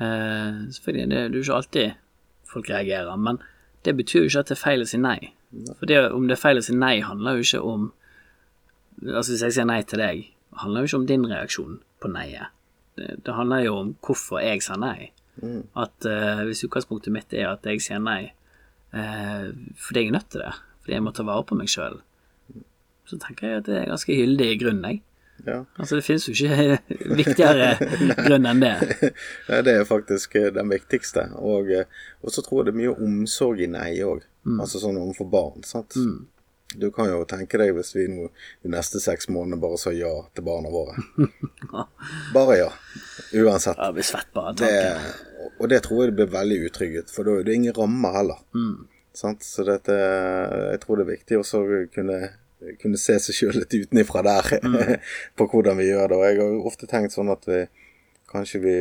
Eh, 0.00 0.66
selvfølgelig, 0.74 1.08
det, 1.10 1.20
det 1.32 1.38
er 1.38 1.38
jo 1.40 1.44
ikke 1.46 1.58
alltid 1.60 1.92
folk 2.50 2.70
reagerer, 2.70 3.16
men 3.20 3.38
det 3.86 3.94
betyr 3.96 4.24
jo 4.24 4.30
ikke 4.30 4.42
at 4.44 4.50
det 4.50 4.56
er 4.58 4.62
feil 4.64 4.82
å 4.84 4.88
si 4.90 4.98
nei. 5.00 5.18
For 5.78 5.86
det, 5.90 5.98
om 6.14 6.26
det 6.28 6.36
er 6.36 6.42
feil 6.42 6.60
å 6.60 6.64
si 6.64 6.74
nei, 6.76 7.00
handler 7.06 7.38
jo 7.40 7.46
ikke 7.48 7.62
om 7.74 7.88
Altså 9.00 9.32
hvis 9.32 9.40
jeg 9.46 9.54
sier 9.56 9.64
nei 9.64 9.78
til 9.88 9.96
deg, 10.02 10.18
handler 10.60 10.82
jo 10.84 10.88
ikke 10.90 10.98
om 10.98 11.04
din 11.08 11.22
reaksjon 11.24 11.76
på 12.04 12.08
neiet. 12.12 12.50
Det, 12.98 13.14
det 13.24 13.32
handler 13.32 13.62
jo 13.64 13.76
om 13.78 13.92
hvorfor 14.04 14.42
jeg 14.44 14.60
sa 14.60 14.74
nei. 14.76 15.06
Mm. 15.40 15.62
At 15.80 16.04
eh, 16.04 16.42
hvis 16.44 16.60
utgangspunktet 16.66 17.14
mitt 17.14 17.32
er 17.32 17.46
at 17.54 17.64
jeg 17.64 17.80
sier 17.80 18.02
nei 18.02 18.18
eh, 18.26 18.34
fordi 18.90 20.02
jeg 20.04 20.08
er 20.10 20.16
nødt 20.16 20.30
til 20.32 20.42
det, 20.42 20.54
fordi 20.82 20.96
jeg 20.96 21.04
må 21.06 21.12
ta 21.14 21.22
vare 21.28 21.44
på 21.46 21.58
meg 21.58 21.70
sjøl, 21.70 22.00
så 23.06 23.18
tenker 23.22 23.46
jeg 23.48 23.60
at 23.62 23.68
det 23.70 23.76
er 23.80 23.88
ganske 23.92 24.16
gyldig 24.16 24.48
grunn, 24.62 24.82
jeg. 24.86 25.02
Ja. 25.46 25.62
Altså, 25.80 25.96
det 25.96 26.04
finnes 26.04 26.26
jo 26.28 26.34
ikke 26.34 26.78
viktigere 27.22 27.70
grunn 28.26 28.48
enn 28.50 28.60
det. 28.60 28.74
Nei, 29.48 29.60
Det 29.64 29.72
er 29.78 29.86
faktisk 29.88 30.34
eh, 30.36 30.50
den 30.52 30.68
viktigste. 30.68 31.30
Og, 31.40 31.70
eh, 31.72 31.86
og 32.20 32.34
så 32.34 32.44
tror 32.44 32.60
jeg 32.60 32.68
det 32.68 32.74
er 32.74 32.80
mye 32.82 32.96
omsorg 33.06 33.62
i 33.64 33.70
nei 33.70 33.94
òg. 34.04 34.26
Altså 34.60 34.80
sånn 34.82 34.98
overfor 35.00 35.30
barn. 35.32 35.64
sant? 35.68 35.96
Du 36.76 36.86
kan 36.94 37.08
jo 37.10 37.24
tenke 37.28 37.58
deg 37.58 37.72
hvis 37.76 37.94
vi 37.96 38.04
nå 38.12 38.28
de 38.62 38.70
neste 38.70 39.00
seks 39.02 39.26
månedene 39.32 39.58
bare 39.64 39.80
sa 39.80 39.90
ja 39.96 40.12
til 40.36 40.44
barna 40.46 40.70
våre. 40.72 40.94
Bare 42.36 42.56
ja. 42.60 42.68
Uansett. 43.40 43.80
Jeg 43.80 43.96
blir 43.96 44.06
svett 44.06 44.30
bare 44.36 44.52
av 44.52 44.60
Det, 44.60 44.70
tanken. 44.70 45.26
Og 45.58 45.68
det 45.72 45.82
tror 45.86 46.02
jeg 46.04 46.10
det 46.12 46.16
blir 46.20 46.32
veldig 46.34 46.58
utrygget, 46.68 47.12
for 47.14 47.26
da 47.28 47.38
er 47.38 47.46
det 47.46 47.56
ingen 47.58 47.76
rammer 47.76 48.16
heller. 48.18 48.40
Sant? 49.16 49.42
Så 49.44 49.64
dette, 49.66 49.96
jeg 49.96 50.80
tror 50.84 51.00
det 51.00 51.06
er 51.06 51.12
viktig 51.16 51.38
også 51.40 51.60
å 51.64 51.80
kunne, 51.94 52.18
kunne 52.82 53.00
se 53.00 53.16
seg 53.24 53.36
sjøl 53.36 53.58
litt 53.58 53.74
utenifra 53.74 54.22
der, 54.26 54.52
på 55.36 55.48
hvordan 55.50 55.80
vi 55.80 55.88
gjør 55.90 56.12
det. 56.12 56.18
Og 56.20 56.26
jeg 56.28 56.40
har 56.42 56.70
ofte 56.70 56.90
tenkt 56.90 57.16
sånn 57.16 57.32
at 57.32 57.48
vi, 57.50 57.64
kanskje 58.30 58.62
vi, 58.62 58.76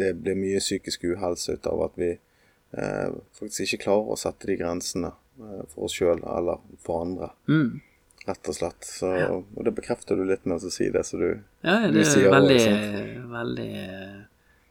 det 0.00 0.12
blir 0.20 0.36
mye 0.38 0.60
psykisk 0.62 1.06
uhelse 1.14 1.56
ut 1.56 1.70
av 1.70 1.86
at 1.86 1.98
vi 2.00 2.10
eh, 2.12 3.08
faktisk 3.38 3.64
ikke 3.64 3.86
klarer 3.86 4.12
å 4.12 4.20
sette 4.20 4.50
de 4.50 4.58
grensene 4.60 5.14
eh, 5.14 5.64
for 5.72 5.88
oss 5.88 5.96
sjøl 5.96 6.20
eller 6.20 6.60
for 6.84 7.06
andre. 7.06 7.32
Mm. 7.48 7.80
Rett 8.24 8.48
og 8.48 8.56
slett. 8.56 8.86
Så, 8.88 9.10
Og 9.52 9.64
det 9.66 9.74
bekrefter 9.76 10.16
du 10.16 10.24
litt 10.28 10.46
med 10.48 10.60
å 10.60 10.72
si 10.72 10.86
det, 10.92 11.02
så 11.04 11.20
du 11.20 11.26
Ja, 11.64 11.80
Du 11.88 11.98
det 11.98 12.06
sier 12.08 12.28
er 12.28 12.36
veldig, 12.36 12.60
også, 12.60 13.26
veldig 13.32 13.72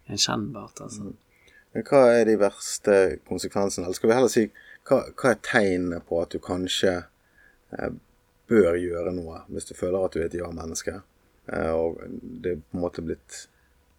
gjenkjennbart, 0.09 0.81
altså. 0.85 1.13
Men 1.73 1.85
hva 1.89 2.01
er 2.13 2.27
de 2.29 2.35
verste 2.37 2.97
konsekvensene? 3.27 3.87
Eller 3.87 3.97
skal 3.97 4.11
vi 4.11 4.17
heller 4.17 4.31
si 4.31 4.43
hva, 4.87 4.99
hva 5.09 5.31
er 5.31 5.39
tegnene 5.45 6.01
på 6.05 6.19
at 6.21 6.35
du 6.35 6.41
kanskje 6.43 6.91
eh, 7.01 7.95
bør 8.51 8.77
gjøre 8.77 9.15
noe, 9.15 9.41
hvis 9.53 9.69
du 9.71 9.73
føler 9.77 10.03
at 10.03 10.13
du 10.13 10.21
er 10.21 10.27
et 10.27 10.37
ja-menneske, 10.37 10.99
eh, 11.49 11.71
og 11.71 12.03
det 12.03 12.57
er 12.57 12.61
på 12.61 12.77
en 12.77 12.85
måte 12.85 13.05
blitt 13.05 13.47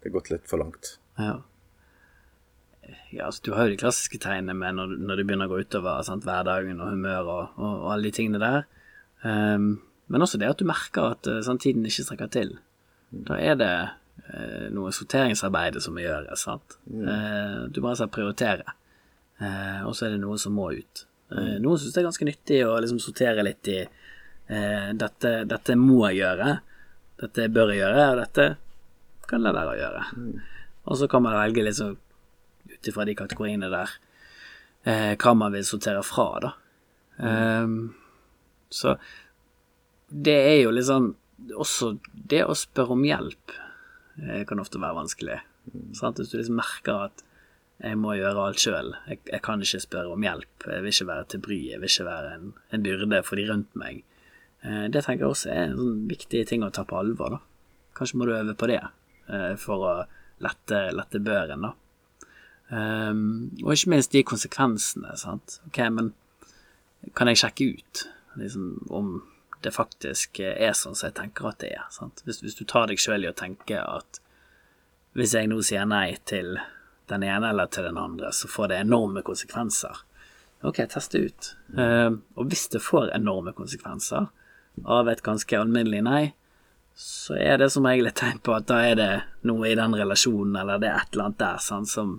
Det 0.04 0.10
er 0.10 0.12
gått 0.18 0.28
litt 0.28 0.44
for 0.44 0.60
langt? 0.60 0.98
Ja. 1.16 1.38
Ja, 3.08 3.30
altså, 3.30 3.40
du 3.46 3.54
har 3.54 3.64
jo 3.64 3.72
de 3.72 3.80
klassiske 3.80 4.18
tegnene 4.20 4.52
med 4.58 4.76
når, 4.76 4.90
når 5.00 5.16
det 5.16 5.24
begynner 5.24 5.48
å 5.48 5.54
gå 5.54 5.62
utover 5.64 6.02
sant, 6.04 6.26
hverdagen 6.28 6.82
og 6.84 6.90
humør 6.92 7.30
og, 7.32 7.54
og, 7.56 7.70
og 7.86 7.86
alle 7.94 8.10
de 8.10 8.12
tingene 8.18 8.40
der. 8.42 8.66
Um, 9.24 9.78
men 10.12 10.26
også 10.26 10.36
det 10.36 10.50
at 10.50 10.60
du 10.60 10.68
merker 10.68 11.14
at 11.14 11.30
uh, 11.30 11.54
tiden 11.56 11.86
ikke 11.88 12.04
strekker 12.04 12.28
til. 12.34 12.52
Da 13.08 13.38
er 13.40 13.56
det 13.56 13.72
noe 14.74 14.92
sorteringsarbeid 14.94 15.80
som 15.84 15.96
må 15.96 16.04
gjøres. 16.04 16.46
Sant? 16.46 16.78
Eh, 16.88 17.58
du 17.68 17.80
må 17.82 17.92
altså 17.92 18.08
prioritere. 18.12 18.76
Eh, 19.38 19.82
og 19.84 19.94
så 19.96 20.06
er 20.06 20.14
det 20.14 20.22
noe 20.22 20.38
som 20.40 20.54
må 20.56 20.70
ut. 20.74 21.04
Eh, 21.34 21.56
noen 21.62 21.80
syns 21.80 21.94
det 21.94 22.02
er 22.02 22.08
ganske 22.08 22.28
nyttig 22.28 22.60
å 22.66 22.76
liksom 22.82 23.00
sortere 23.02 23.44
litt 23.46 23.70
i 23.72 23.80
eh, 23.82 24.88
dette, 24.94 25.34
dette 25.50 25.76
må 25.80 26.04
jeg 26.08 26.22
gjøre, 26.22 26.56
dette 27.24 27.48
bør 27.52 27.72
jeg 27.72 27.82
gjøre, 27.82 28.06
og 28.10 28.20
dette 28.22 28.48
kan 29.28 29.40
jeg 29.40 29.46
la 29.46 29.54
være 29.56 29.74
å 29.74 29.80
gjøre. 29.80 30.04
Og 30.84 31.00
så 31.00 31.08
kan 31.10 31.24
man 31.24 31.38
velge 31.38 31.72
sånn 31.74 31.96
ut 32.74 32.88
ifra 32.88 33.06
de 33.08 33.16
kategoriene 33.16 33.70
der 33.72 33.92
eh, 34.84 35.12
hva 35.20 35.34
man 35.36 35.54
vil 35.54 35.66
sortere 35.66 36.04
fra, 36.06 36.28
da. 36.44 36.52
Ehm, 37.24 37.78
så 38.68 38.96
det 40.08 40.34
er 40.34 40.56
jo 40.64 40.72
sånn 40.82 41.12
Også 41.54 41.92
det 42.10 42.40
å 42.42 42.56
spørre 42.58 42.96
om 42.96 43.04
hjelp 43.06 43.52
eh, 43.54 43.63
kan 44.48 44.62
ofte 44.62 44.78
være 44.78 44.94
vanskelig. 44.94 45.38
Sant? 45.98 46.20
Hvis 46.20 46.30
du 46.30 46.36
liksom 46.38 46.60
merker 46.60 47.08
at 47.08 47.24
jeg 47.82 47.98
må 47.98 48.14
gjøre 48.14 48.44
alt 48.46 48.62
sjøl, 48.62 48.92
jeg, 49.10 49.20
jeg 49.26 49.42
kan 49.42 49.62
ikke 49.62 49.82
spørre 49.82 50.14
om 50.14 50.22
hjelp, 50.22 50.66
jeg 50.70 50.84
vil 50.84 50.92
ikke 50.94 51.08
være 51.10 51.24
til 51.32 51.42
bry, 51.42 51.58
jeg 51.72 51.80
vil 51.82 51.90
ikke 51.90 52.06
være 52.06 52.34
en, 52.36 52.52
en 52.70 52.84
byrde 52.84 53.22
for 53.26 53.40
de 53.40 53.46
rundt 53.50 53.78
meg. 53.80 54.04
Eh, 54.62 54.84
det 54.94 55.02
tenker 55.04 55.26
jeg 55.26 55.34
også 55.34 55.50
er 55.52 55.62
en 55.66 55.78
sånn 55.78 56.04
viktig 56.10 56.44
ting 56.48 56.64
å 56.64 56.72
ta 56.74 56.86
på 56.88 56.98
alvor, 57.00 57.36
da. 57.36 57.40
Kanskje 57.98 58.20
må 58.20 58.28
du 58.28 58.34
øve 58.36 58.54
på 58.58 58.68
det 58.70 58.80
eh, 58.80 59.54
for 59.60 59.88
å 59.88 59.94
lette, 60.44 60.80
lette 60.94 61.22
børen, 61.24 61.66
da. 61.66 61.74
Um, 62.74 63.52
og 63.60 63.74
ikke 63.74 63.90
minst 63.92 64.14
de 64.14 64.22
konsekvensene, 64.26 65.12
sant. 65.20 65.58
Ok, 65.68 65.82
men 65.92 66.14
kan 67.14 67.28
jeg 67.28 67.42
sjekke 67.42 67.66
ut 67.76 68.04
liksom, 68.40 68.70
om 68.88 69.10
det 69.64 69.74
faktisk 69.74 70.40
er 70.44 70.76
sånn 70.76 70.96
som 70.96 71.08
jeg 71.08 71.16
tenker 71.18 71.50
at 71.50 71.60
det 71.62 71.72
er? 71.78 71.88
Sant? 71.94 72.22
Hvis, 72.26 72.42
hvis 72.44 72.58
du 72.58 72.64
tar 72.68 72.90
deg 72.90 73.00
sjøl 73.00 73.26
i 73.26 73.30
å 73.30 73.36
tenke 73.36 73.80
at 73.80 74.20
hvis 75.14 75.34
jeg 75.36 75.48
nå 75.50 75.60
sier 75.62 75.86
nei 75.86 76.16
til 76.26 76.56
den 77.10 77.24
ene 77.26 77.52
eller 77.52 77.68
til 77.70 77.86
den 77.86 78.00
andre, 78.00 78.32
så 78.32 78.48
får 78.50 78.72
det 78.72 78.80
enorme 78.82 79.22
konsekvenser. 79.26 80.00
Ok, 80.64 80.80
test 80.90 81.12
det 81.12 81.20
ut. 81.28 81.50
Uh, 81.76 82.16
og 82.40 82.48
hvis 82.48 82.66
det 82.72 82.82
får 82.82 83.12
enorme 83.14 83.52
konsekvenser 83.56 84.30
av 84.84 85.10
et 85.12 85.22
ganske 85.22 85.58
alminnelig 85.60 86.00
nei, 86.06 86.22
så 86.94 87.36
er 87.36 87.58
det 87.58 87.70
som 87.74 87.86
regel 87.86 88.08
et 88.08 88.16
tegn 88.18 88.38
på 88.44 88.54
at 88.54 88.68
da 88.70 88.78
er 88.86 88.98
det 88.98 89.10
noe 89.48 89.66
i 89.68 89.76
den 89.78 89.96
relasjonen, 89.98 90.56
eller 90.60 90.80
det 90.82 90.90
er 90.90 91.02
et 91.02 91.14
eller 91.14 91.28
annet 91.28 91.40
der 91.42 91.62
sant, 91.62 91.90
som, 91.90 92.16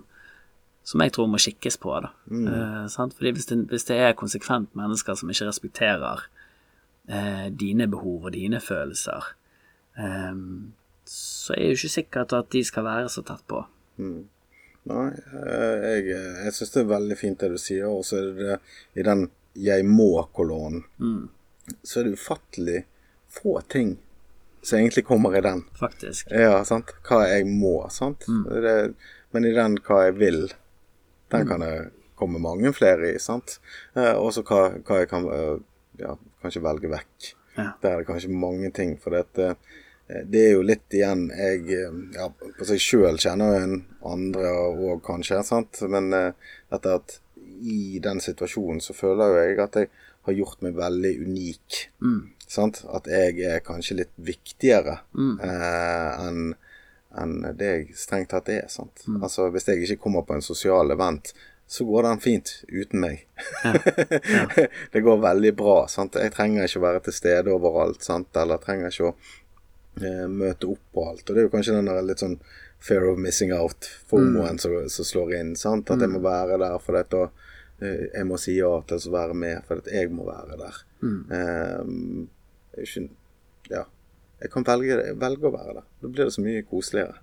som 0.84 1.02
jeg 1.02 1.14
tror 1.16 1.30
må 1.32 1.40
kikkes 1.40 1.80
på. 1.80 1.94
da. 2.04 2.12
Eh, 2.28 2.82
sant? 2.92 3.16
Fordi 3.16 3.32
hvis 3.38 3.48
det, 3.48 3.62
hvis 3.72 3.88
det 3.88 3.96
er 4.04 4.18
konsekvent 4.18 4.76
mennesker 4.76 5.16
som 5.16 5.32
ikke 5.32 5.48
respekterer 5.48 6.26
eh, 7.08 7.46
dine 7.50 7.88
behov 7.90 8.28
og 8.28 8.32
dine 8.36 8.60
følelser, 8.60 9.32
eh, 9.98 10.32
så 11.06 11.54
er 11.54 11.62
det 11.62 11.68
jo 11.74 11.80
ikke 11.80 11.94
sikkert 11.98 12.34
at 12.36 12.50
de 12.52 12.64
skal 12.66 12.86
være 12.86 13.12
så 13.12 13.22
tett 13.26 13.44
på. 13.50 13.62
Nei, 14.86 15.06
eh, 15.10 15.86
jeg, 15.90 16.08
jeg 16.14 16.56
syns 16.56 16.74
det 16.74 16.82
er 16.82 16.90
veldig 16.94 17.18
fint 17.18 17.40
det 17.42 17.52
du 17.54 17.58
sier, 17.60 17.86
og 17.90 18.04
så 18.06 18.20
er 18.20 18.28
det 18.30 18.50
det 18.50 18.58
i 19.00 19.06
den 19.06 19.28
'jeg 19.56 19.86
må'-kolonnen. 19.88 20.84
Så 21.82 22.00
er 22.00 22.04
det 22.04 22.18
ufattelig 22.18 22.84
få 23.32 23.60
ting 23.68 23.96
som 24.62 24.78
egentlig 24.78 25.04
kommer 25.06 25.36
i 25.36 25.40
den. 25.40 25.64
Faktisk. 25.80 26.30
Ja, 26.30 26.64
sant. 26.64 26.90
Hva 27.06 27.22
jeg 27.28 27.46
må, 27.46 27.88
sant. 27.90 28.26
Det, 28.26 28.94
men 29.30 29.44
i 29.44 29.54
den 29.54 29.78
hva 29.86 30.04
jeg 30.08 30.16
vil, 30.18 30.40
den 31.30 31.48
kan 31.48 31.62
det 31.62 31.90
komme 32.18 32.40
mange 32.42 32.72
flere 32.74 33.12
i, 33.14 33.18
sant. 33.22 33.58
Eh, 33.94 34.14
og 34.14 34.32
så 34.34 34.42
hva, 34.46 34.68
hva 34.86 35.02
jeg 35.02 35.10
kan 35.12 35.28
eh, 35.30 35.56
ja, 36.02 36.16
kanskje 36.46 36.64
velge 36.64 36.92
vekk. 36.92 37.34
Ja. 37.56 37.68
Der 37.82 37.90
er 37.90 38.00
det 38.02 38.08
kanskje 38.08 38.32
mange 38.32 38.70
ting. 38.76 38.96
For 39.02 39.16
dette, 39.16 39.54
eh, 40.08 40.24
det 40.24 40.42
er 40.46 40.56
jo 40.56 40.64
litt 40.66 40.96
igjen 40.96 41.28
jeg 41.32 41.62
eh, 41.72 42.00
ja, 42.16 42.30
På 42.30 42.66
seg 42.68 42.82
sjøl 42.82 43.20
kjenner 43.20 43.60
en 43.60 43.78
andre 44.06 44.52
òg, 44.66 45.00
kanskje, 45.06 45.42
sant. 45.46 45.82
Men 45.92 46.12
eh, 46.16 46.52
dette 46.72 46.98
at 47.00 47.18
i 47.66 47.98
den 48.04 48.20
situasjonen 48.20 48.82
så 48.84 48.92
føler 48.96 49.32
jo 49.32 49.40
jeg 49.40 49.60
at 49.64 49.80
jeg 49.80 49.90
har 50.26 50.34
gjort 50.36 50.62
meg 50.66 50.76
veldig 50.76 51.12
unik. 51.24 51.82
Sant? 52.46 52.82
At 52.92 53.08
jeg 53.10 53.40
er 53.46 53.64
kanskje 53.64 54.02
litt 54.02 54.14
viktigere 54.20 55.00
eh, 55.16 56.26
enn 56.26 56.56
enn 57.16 57.38
det 57.56 57.68
jeg 57.70 57.94
strengt 57.96 58.28
tatt 58.34 58.50
er. 58.52 58.66
sant? 58.68 59.06
Altså 59.22 59.48
Hvis 59.48 59.68
jeg 59.70 59.86
ikke 59.86 60.02
kommer 60.04 60.26
på 60.26 60.36
en 60.36 60.44
sosial 60.44 60.92
event 60.92 61.32
så 61.66 61.84
går 61.84 62.02
den 62.02 62.20
fint 62.22 62.52
uten 62.68 63.00
meg. 63.02 63.24
Ja. 63.64 63.72
Ja. 64.30 64.66
det 64.92 65.00
går 65.00 65.16
veldig 65.22 65.52
bra. 65.56 65.78
sant? 65.90 66.14
Jeg 66.20 66.34
trenger 66.36 66.68
ikke 66.68 66.78
å 66.78 66.86
være 66.86 67.02
til 67.08 67.16
stede 67.16 67.54
overalt, 67.54 68.06
sant? 68.06 68.30
eller 68.38 68.62
trenger 68.62 68.92
ikke 68.92 69.08
å 69.08 69.16
eh, 70.02 70.28
møte 70.30 70.70
opp 70.70 70.84
på 70.94 71.08
alt. 71.10 71.24
Og 71.26 71.34
det 71.34 71.42
er 71.42 71.48
jo 71.48 71.54
kanskje 71.56 71.74
den 71.78 71.90
der 71.90 72.06
litt 72.06 72.22
sånn 72.22 72.38
fear 72.86 73.08
of 73.10 73.18
missing 73.18 73.50
out-formoen 73.56 74.60
mm. 74.60 74.62
som, 74.62 74.78
som 74.92 75.10
slår 75.10 75.34
inn. 75.40 75.52
sant? 75.58 75.90
At 75.90 76.04
jeg 76.04 76.12
må 76.12 76.22
være 76.22 76.60
der 76.62 76.78
for 76.84 77.00
dette, 77.00 77.24
og 77.26 77.82
eh, 77.82 78.06
jeg 78.12 78.30
må 78.30 78.38
si 78.40 78.58
ja 78.60 78.70
til 78.86 79.10
å 79.10 79.16
være 79.18 79.36
med 79.42 79.66
for 79.66 79.82
at 79.82 79.90
jeg 79.90 80.14
må 80.14 80.28
være 80.30 80.60
der. 80.62 80.80
Eh, 81.02 81.84
er 82.76 82.86
ikke, 82.86 83.06
ja. 83.72 83.86
Jeg 84.36 84.52
kan 84.52 84.66
velge, 84.68 85.00
velge 85.16 85.48
å 85.48 85.54
være 85.54 85.80
der. 85.80 85.86
Da 86.02 86.08
blir 86.12 86.28
det 86.28 86.34
så 86.36 86.42
mye 86.44 86.66
koseligere 86.68 87.22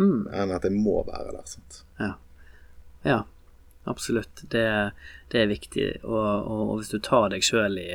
Mm. 0.00 0.24
enn 0.32 0.52
at 0.54 0.64
jeg 0.64 0.72
må 0.72 1.02
være 1.04 1.34
der. 1.36 1.46
sant? 1.48 1.82
Ja. 2.00 2.12
ja, 3.04 3.18
absolutt. 3.84 4.44
Det, 4.50 4.64
det 5.32 5.42
er 5.42 5.50
viktig. 5.50 5.86
Og, 6.04 6.22
og, 6.22 6.62
og 6.70 6.80
hvis 6.80 6.92
du 6.92 6.98
tar 7.02 7.30
deg 7.32 7.46
sjøl 7.46 7.78
i 7.80 7.90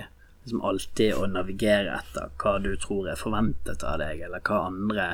liksom 0.47 0.63
alltid 0.63 1.17
å 1.17 1.27
navigere 1.27 1.97
etter 1.99 2.31
hva 2.39 2.55
du 2.63 2.71
tror 2.79 3.09
er 3.11 3.19
forventet 3.19 3.83
av 3.83 3.99
deg, 3.99 4.21
eller 4.27 4.43
hva 4.47 4.61
andre 4.69 5.07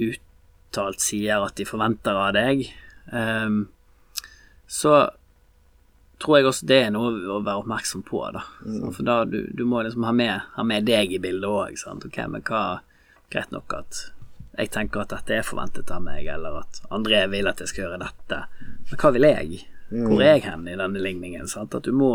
uttalt 0.00 1.02
sier 1.04 1.44
at 1.44 1.54
de 1.60 1.68
forventer 1.68 2.18
av 2.18 2.32
deg, 2.34 2.64
um, 3.14 3.62
så 4.66 4.94
tror 6.20 6.36
jeg 6.36 6.48
også 6.50 6.68
det 6.68 6.78
er 6.84 6.90
noe 6.94 7.12
å 7.30 7.40
være 7.46 7.62
oppmerksom 7.62 8.02
på. 8.06 8.24
da. 8.34 8.42
For 8.90 9.06
da 9.06 9.22
du, 9.24 9.44
du 9.56 9.64
må 9.68 9.84
liksom 9.86 10.04
ha 10.08 10.12
med, 10.12 10.50
ha 10.56 10.66
med 10.66 10.88
deg 10.88 11.14
i 11.14 11.22
bildet 11.22 11.48
òg. 11.48 11.78
Okay, 12.10 12.26
men 12.28 12.44
hva 12.46 12.80
Greit 13.30 13.52
nok 13.54 13.70
at 13.78 13.98
jeg 14.58 14.72
tenker 14.74 15.04
at 15.04 15.12
dette 15.12 15.36
er 15.36 15.46
forventet 15.46 15.90
av 15.94 16.02
meg, 16.02 16.26
eller 16.26 16.64
at 16.64 16.80
André 16.90 17.22
vil 17.30 17.46
at 17.46 17.60
jeg 17.62 17.70
skal 17.70 17.84
gjøre 17.84 18.00
dette. 18.02 18.40
Men 18.90 18.98
hva 18.98 19.12
vil 19.14 19.26
jeg? 19.28 19.60
Hvor 19.90 20.22
er 20.22 20.36
jeg 20.36 20.46
hen 20.46 20.68
i 20.70 20.78
denne 20.78 21.02
ligningen? 21.02 21.50
Sant? 21.50 21.74
At 21.74 21.86
du 21.86 21.92
må, 21.96 22.14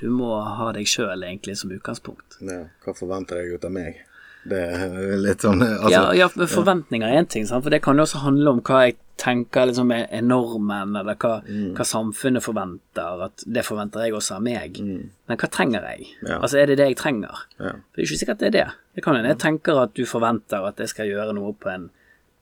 du 0.00 0.08
må 0.10 0.34
ha 0.42 0.72
deg 0.76 0.90
sjøl 0.90 1.22
egentlig 1.22 1.56
som 1.60 1.72
utgangspunkt. 1.74 2.38
Ja, 2.42 2.66
hva 2.84 2.94
forventer 2.96 3.42
jeg 3.42 3.56
ut 3.56 3.66
av 3.66 3.74
meg? 3.74 4.02
Det 4.46 4.60
er 4.62 5.16
litt 5.18 5.42
sånn 5.42 5.58
altså, 5.58 5.90
ja, 5.90 6.02
ja, 6.14 6.28
forventninger 6.30 7.10
er 7.10 7.18
én 7.18 7.26
ting, 7.26 7.48
sant? 7.48 7.64
for 7.64 7.74
det 7.74 7.80
kan 7.82 7.98
jo 7.98 8.04
også 8.04 8.20
handle 8.22 8.52
om 8.54 8.60
hva 8.66 8.84
jeg 8.84 8.94
tenker 9.18 9.70
liksom 9.70 9.90
er 9.96 10.22
normen, 10.22 10.92
eller 11.00 11.16
hva, 11.18 11.38
hva 11.74 11.86
samfunnet 11.88 12.44
forventer. 12.44 13.24
At 13.26 13.42
det 13.48 13.64
forventer 13.66 14.04
jeg 14.04 14.14
også 14.14 14.36
av 14.36 14.44
meg. 14.44 14.76
Men 14.78 15.40
hva 15.40 15.48
trenger 15.50 15.86
jeg? 15.90 16.10
Ja. 16.20 16.36
Altså, 16.36 16.60
er 16.60 16.70
det 16.70 16.78
det 16.82 16.90
jeg 16.92 16.98
trenger? 17.00 17.46
Ja. 17.56 17.72
Det 17.80 18.02
er 18.02 18.06
ikke 18.06 18.20
sikkert 18.20 18.42
det 18.42 18.50
er 18.50 18.56
det. 18.58 18.66
Det 18.94 19.04
kan 19.06 19.16
hende 19.16 19.32
jeg 19.32 19.40
tenker 19.42 19.80
at 19.82 19.96
du 19.96 20.04
forventer 20.08 20.68
at 20.68 20.82
jeg 20.84 20.92
skal 20.92 21.10
gjøre 21.10 21.34
noe 21.36 21.54
på 21.56 21.72
en 21.72 21.88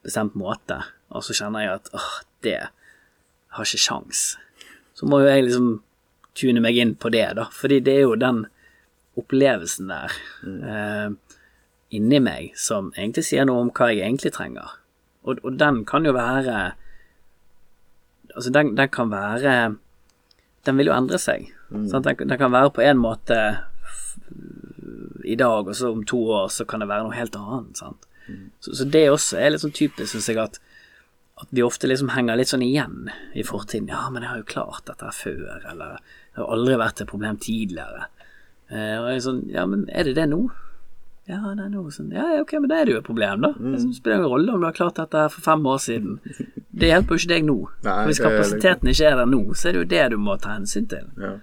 bestemt 0.05 0.35
måte, 0.37 0.81
og 1.09 1.23
så 1.25 1.33
kjenner 1.37 1.63
jeg 1.63 1.79
at 1.79 1.93
åh, 1.95 2.11
det 2.45 2.59
har 3.55 3.65
ikke 3.65 3.81
sjans. 3.87 4.25
Så 4.95 5.07
må 5.09 5.21
jo 5.21 5.29
jeg 5.29 5.47
liksom 5.47 5.69
tune 6.35 6.61
meg 6.63 6.77
inn 6.79 6.95
på 6.99 7.11
det, 7.13 7.27
da, 7.37 7.47
fordi 7.51 7.81
det 7.83 7.95
er 7.95 8.05
jo 8.05 8.15
den 8.19 8.45
opplevelsen 9.15 9.91
der 9.91 10.15
eh, 10.43 11.13
inni 11.95 12.19
meg 12.23 12.55
som 12.59 12.91
egentlig 12.95 13.23
sier 13.29 13.47
noe 13.47 13.63
om 13.63 13.71
hva 13.75 13.91
jeg 13.91 14.03
egentlig 14.03 14.33
trenger. 14.35 14.73
Og, 15.23 15.39
og 15.43 15.55
den 15.59 15.83
kan 15.87 16.05
jo 16.05 16.15
være 16.15 16.73
Altså, 18.35 18.51
den, 18.51 18.73
den 18.75 18.89
kan 18.91 19.07
være 19.07 19.77
Den 20.67 20.77
vil 20.77 20.89
jo 20.89 20.95
endre 20.95 21.15
seg. 21.21 21.45
Sant? 21.71 22.03
Den, 22.03 22.27
den 22.27 22.37
kan 22.37 22.51
være 22.51 22.73
på 22.75 22.83
en 22.83 22.99
måte 22.99 23.37
i 25.23 25.37
dag, 25.39 25.67
og 25.67 25.75
så 25.75 25.91
om 25.93 26.03
to 26.03 26.19
år 26.35 26.49
så 26.51 26.65
kan 26.67 26.83
det 26.83 26.89
være 26.89 27.05
noe 27.05 27.15
helt 27.15 27.37
annet. 27.39 27.79
Sant? 27.79 28.03
Så, 28.59 28.75
så 28.75 28.85
det 28.89 29.05
også 29.09 29.39
er 29.39 29.53
litt 29.53 29.63
sånn 29.63 29.73
typisk, 29.73 30.11
syns 30.11 30.27
jeg, 30.29 30.41
at, 30.41 30.59
at 31.41 31.47
vi 31.51 31.63
ofte 31.63 31.87
liksom 31.87 32.13
henger 32.15 32.37
litt 32.39 32.51
sånn 32.51 32.63
igjen 32.63 33.09
i 33.35 33.43
fortiden. 33.43 33.89
Ja, 33.91 34.05
men 34.11 34.23
jeg 34.23 34.31
har 34.31 34.43
jo 34.43 34.51
klart 34.53 34.85
dette 34.87 35.09
før, 35.11 35.57
eller 35.67 35.97
det 35.99 36.39
har 36.39 36.53
aldri 36.55 36.77
vært 36.79 37.01
et 37.03 37.11
problem 37.11 37.39
tidligere. 37.43 38.05
Eh, 38.71 38.95
og 39.01 39.09
jeg 39.09 39.17
er 39.17 39.25
sånn, 39.25 39.41
ja, 39.51 39.65
men 39.67 39.83
er 39.91 40.07
det 40.07 40.15
det 40.15 40.29
nå? 40.31 40.45
Ja, 41.25 41.39
det 41.57 41.63
er 41.63 41.71
noe 41.73 41.89
sånn, 41.89 42.11
ja, 42.13 42.23
ok, 42.37 42.53
men 42.61 42.69
da 42.69 42.77
er 42.77 42.87
det 42.87 42.93
jo 42.93 43.01
et 43.01 43.07
problem, 43.07 43.47
da. 43.47 43.49
Det 43.57 43.79
spiller 43.97 44.19
ingen 44.19 44.29
rolle 44.29 44.53
om 44.53 44.61
du 44.61 44.67
har 44.67 44.77
klart 44.77 44.99
dette 44.99 45.23
for 45.33 45.41
fem 45.41 45.65
år 45.65 45.79
siden. 45.81 46.19
Det 46.75 46.91
hjelper 46.91 47.15
jo 47.15 47.23
ikke 47.23 47.31
deg 47.33 47.47
nå. 47.47 47.55
Nei, 47.87 47.95
Hvis 48.09 48.21
kapasiteten 48.21 48.91
ikke 48.91 49.09
er 49.09 49.19
der 49.19 49.31
nå, 49.31 49.41
så 49.57 49.69
er 49.69 49.75
det 49.75 49.81
jo 49.81 49.89
det 49.95 50.03
du 50.13 50.17
må 50.21 50.37
ta 50.39 50.53
hensyn 50.53 50.85
til. 50.91 51.09
Ja. 51.17 51.33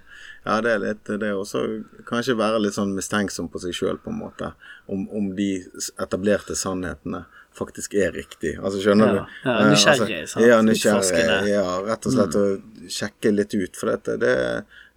ja, 0.45 0.57
det 0.63 0.71
er 0.71 0.81
litt 0.85 1.11
det 1.11 1.27
er 1.27 1.35
også 1.35 1.65
Kanskje 2.07 2.37
være 2.39 2.63
litt 2.63 2.77
sånn 2.77 2.95
mistenksom 2.95 3.51
på 3.51 3.59
seg 3.61 3.75
sjøl, 3.75 3.99
på 3.99 4.13
en 4.13 4.21
måte. 4.23 4.53
Om, 4.87 5.03
om 5.11 5.29
de 5.35 5.49
etablerte 5.99 6.55
sannhetene 6.57 7.25
faktisk 7.57 7.93
er 7.95 8.11
riktig. 8.15 8.55
Altså, 8.59 8.79
skjønner 8.83 9.07
Ja, 9.07 9.13
du? 9.13 9.33
ja, 9.49 9.55
Eh, 9.59 9.71
nysgjerrig, 9.71 10.21
sant? 10.29 10.45
Ja, 10.45 10.61
nysgjerrig. 10.65 11.49
Ja, 11.51 11.65
rett 11.87 12.05
og 12.09 12.13
slett 12.15 12.35
å 12.39 12.45
sjekke 12.89 13.31
litt 13.33 13.53
ut. 13.53 13.75
For 13.79 13.91
dette, 13.93 14.17
det, 14.21 14.33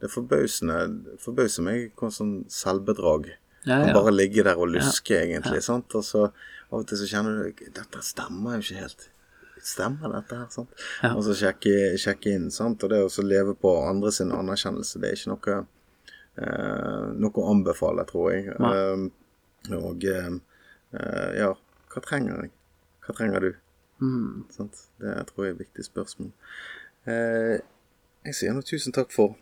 det 0.01 0.11
forbausende 0.13 0.79
forbauser 1.23 1.63
meg 1.67 1.91
hvor 1.97 2.11
sånn 2.15 2.45
selvbedrag 2.53 3.33
Ja, 3.67 3.81
ja. 3.87 3.93
bare 3.93 4.13
ligge 4.15 4.45
der 4.47 4.57
og 4.59 4.69
luske, 4.71 5.17
egentlig. 5.21 5.63
sant? 5.63 5.93
Og 5.99 6.05
så 6.07 6.25
av 6.71 6.81
og 6.81 6.87
til 6.89 6.99
så 6.99 7.07
kjenner 7.11 7.45
du 7.51 7.65
Dette 7.75 8.03
stemmer 8.03 8.57
jo 8.57 8.65
ikke 8.67 8.81
helt. 8.85 9.09
Stemmer 9.67 10.13
dette 10.15 10.37
her? 10.39 10.47
sant? 10.51 10.69
Og 11.13 11.23
så 11.27 11.35
sjekke, 11.35 11.97
sjekke 11.99 12.35
inn. 12.37 12.51
sant? 12.55 12.83
Og 12.85 12.91
det 12.91 13.01
å 13.03 13.09
så 13.11 13.23
leve 13.27 13.55
på 13.59 13.73
andre 13.89 14.13
sin 14.13 14.31
anerkjennelse, 14.35 15.01
det 15.03 15.11
er 15.11 15.17
ikke 15.19 15.33
noe 15.35 15.57
eh, 16.37 17.07
noe 17.17 17.43
å 17.43 17.51
anbefale, 17.55 18.05
tror 18.09 18.33
jeg. 18.35 18.53
Eh, 18.55 19.07
og 19.77 20.05
eh, 20.07 20.29
eh, 20.95 21.31
ja, 21.41 21.49
hva 21.97 22.03
trenger 22.05 22.45
jeg? 22.45 22.53
Hva 23.07 23.17
trenger 23.17 23.41
du? 23.41 23.51
Mm. 24.05 24.45
Det 24.53 25.15
tror 25.31 25.47
jeg 25.47 25.49
er 25.49 25.55
et 25.55 25.63
viktig 25.65 25.87
spørsmål. 25.87 26.31
Eh, 27.09 27.57
jeg 28.29 28.37
sier 28.37 28.53
nå 28.53 28.65
tusen 28.67 28.93
takk 28.93 29.15
for 29.15 29.39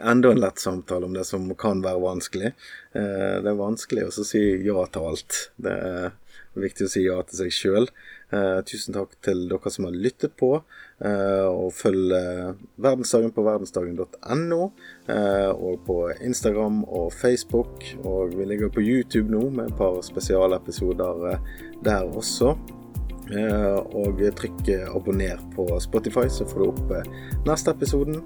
enda 0.00 0.32
en 0.32 0.40
lett 0.42 0.58
samtale 0.58 1.06
om 1.06 1.14
det 1.14 1.26
som 1.28 1.46
kan 1.60 1.84
være 1.84 2.02
vanskelig. 2.02 2.50
Eh, 2.98 3.36
det 3.44 3.52
er 3.52 3.60
vanskelig 3.60 4.08
å 4.08 4.26
si 4.26 4.42
ja 4.66 4.86
til 4.90 5.10
alt. 5.12 5.38
Det 5.62 5.76
er 5.92 6.10
viktig 6.56 6.86
å 6.86 6.90
si 6.92 7.02
ja 7.06 7.16
til 7.26 7.38
seg 7.40 7.54
sjøl. 7.54 7.88
Eh, 8.34 8.60
tusen 8.66 8.94
takk 8.96 9.14
til 9.24 9.44
dere 9.50 9.70
som 9.72 9.86
har 9.88 9.96
lyttet 9.96 10.36
på. 10.40 10.52
Eh, 11.04 11.46
og 11.48 11.72
følg 11.74 12.14
eh, 12.16 12.52
Verdensdagen 12.84 13.32
på 13.34 13.44
verdensdagen.no. 13.46 14.60
Eh, 15.08 15.50
og 15.50 15.82
på 15.86 15.98
Instagram 16.20 16.82
og 16.86 17.12
Facebook. 17.14 17.84
Og 18.04 18.34
vi 18.38 18.46
ligger 18.52 18.72
på 18.74 18.84
YouTube 18.84 19.30
nå 19.32 19.48
med 19.50 19.72
et 19.72 19.78
par 19.78 20.00
spesialepisoder 20.06 21.28
eh, 21.32 21.52
der 21.84 22.08
også. 22.10 22.54
Eh, 23.32 23.78
og 23.96 24.20
trykk 24.36 24.68
abonner 24.92 25.38
på 25.54 25.64
Spotify, 25.80 26.26
så 26.28 26.44
får 26.44 26.60
du 26.60 26.66
opp 26.68 26.92
eh, 26.98 27.08
neste 27.48 27.72
episoden. 27.72 28.20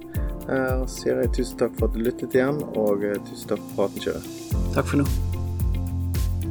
Eh, 0.49 0.75
Og 0.81 0.89
så 0.89 1.05
sier 1.05 1.23
jeg 1.23 1.35
tusen 1.37 1.61
takk 1.61 1.77
for 1.79 1.87
at 1.87 1.95
du 1.95 2.03
lyttet 2.03 2.35
igjen, 2.35 2.63
og 2.75 3.05
eh, 3.07 3.19
tusen 3.29 3.55
takk 3.55 3.63
for 3.71 3.85
praten, 3.85 4.03
Kjøre. 4.09 4.23
Takk 4.75 4.91
for 4.91 5.03
nå. 5.05 5.09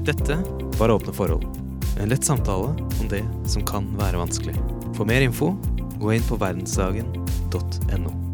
Dette 0.07 0.39
var 0.79 0.93
Åpne 0.95 1.11
forhold. 1.11 1.66
En 1.99 2.09
lett 2.09 2.25
samtale 2.25 2.75
om 3.01 3.09
det 3.09 3.23
som 3.49 3.65
kan 3.65 3.89
være 3.97 4.21
vanskelig. 4.21 4.55
For 4.93 5.05
mer 5.09 5.25
info, 5.25 5.55
gå 5.97 6.13
inn 6.13 6.29
på 6.29 6.37
verdensdagen.no. 6.41 8.26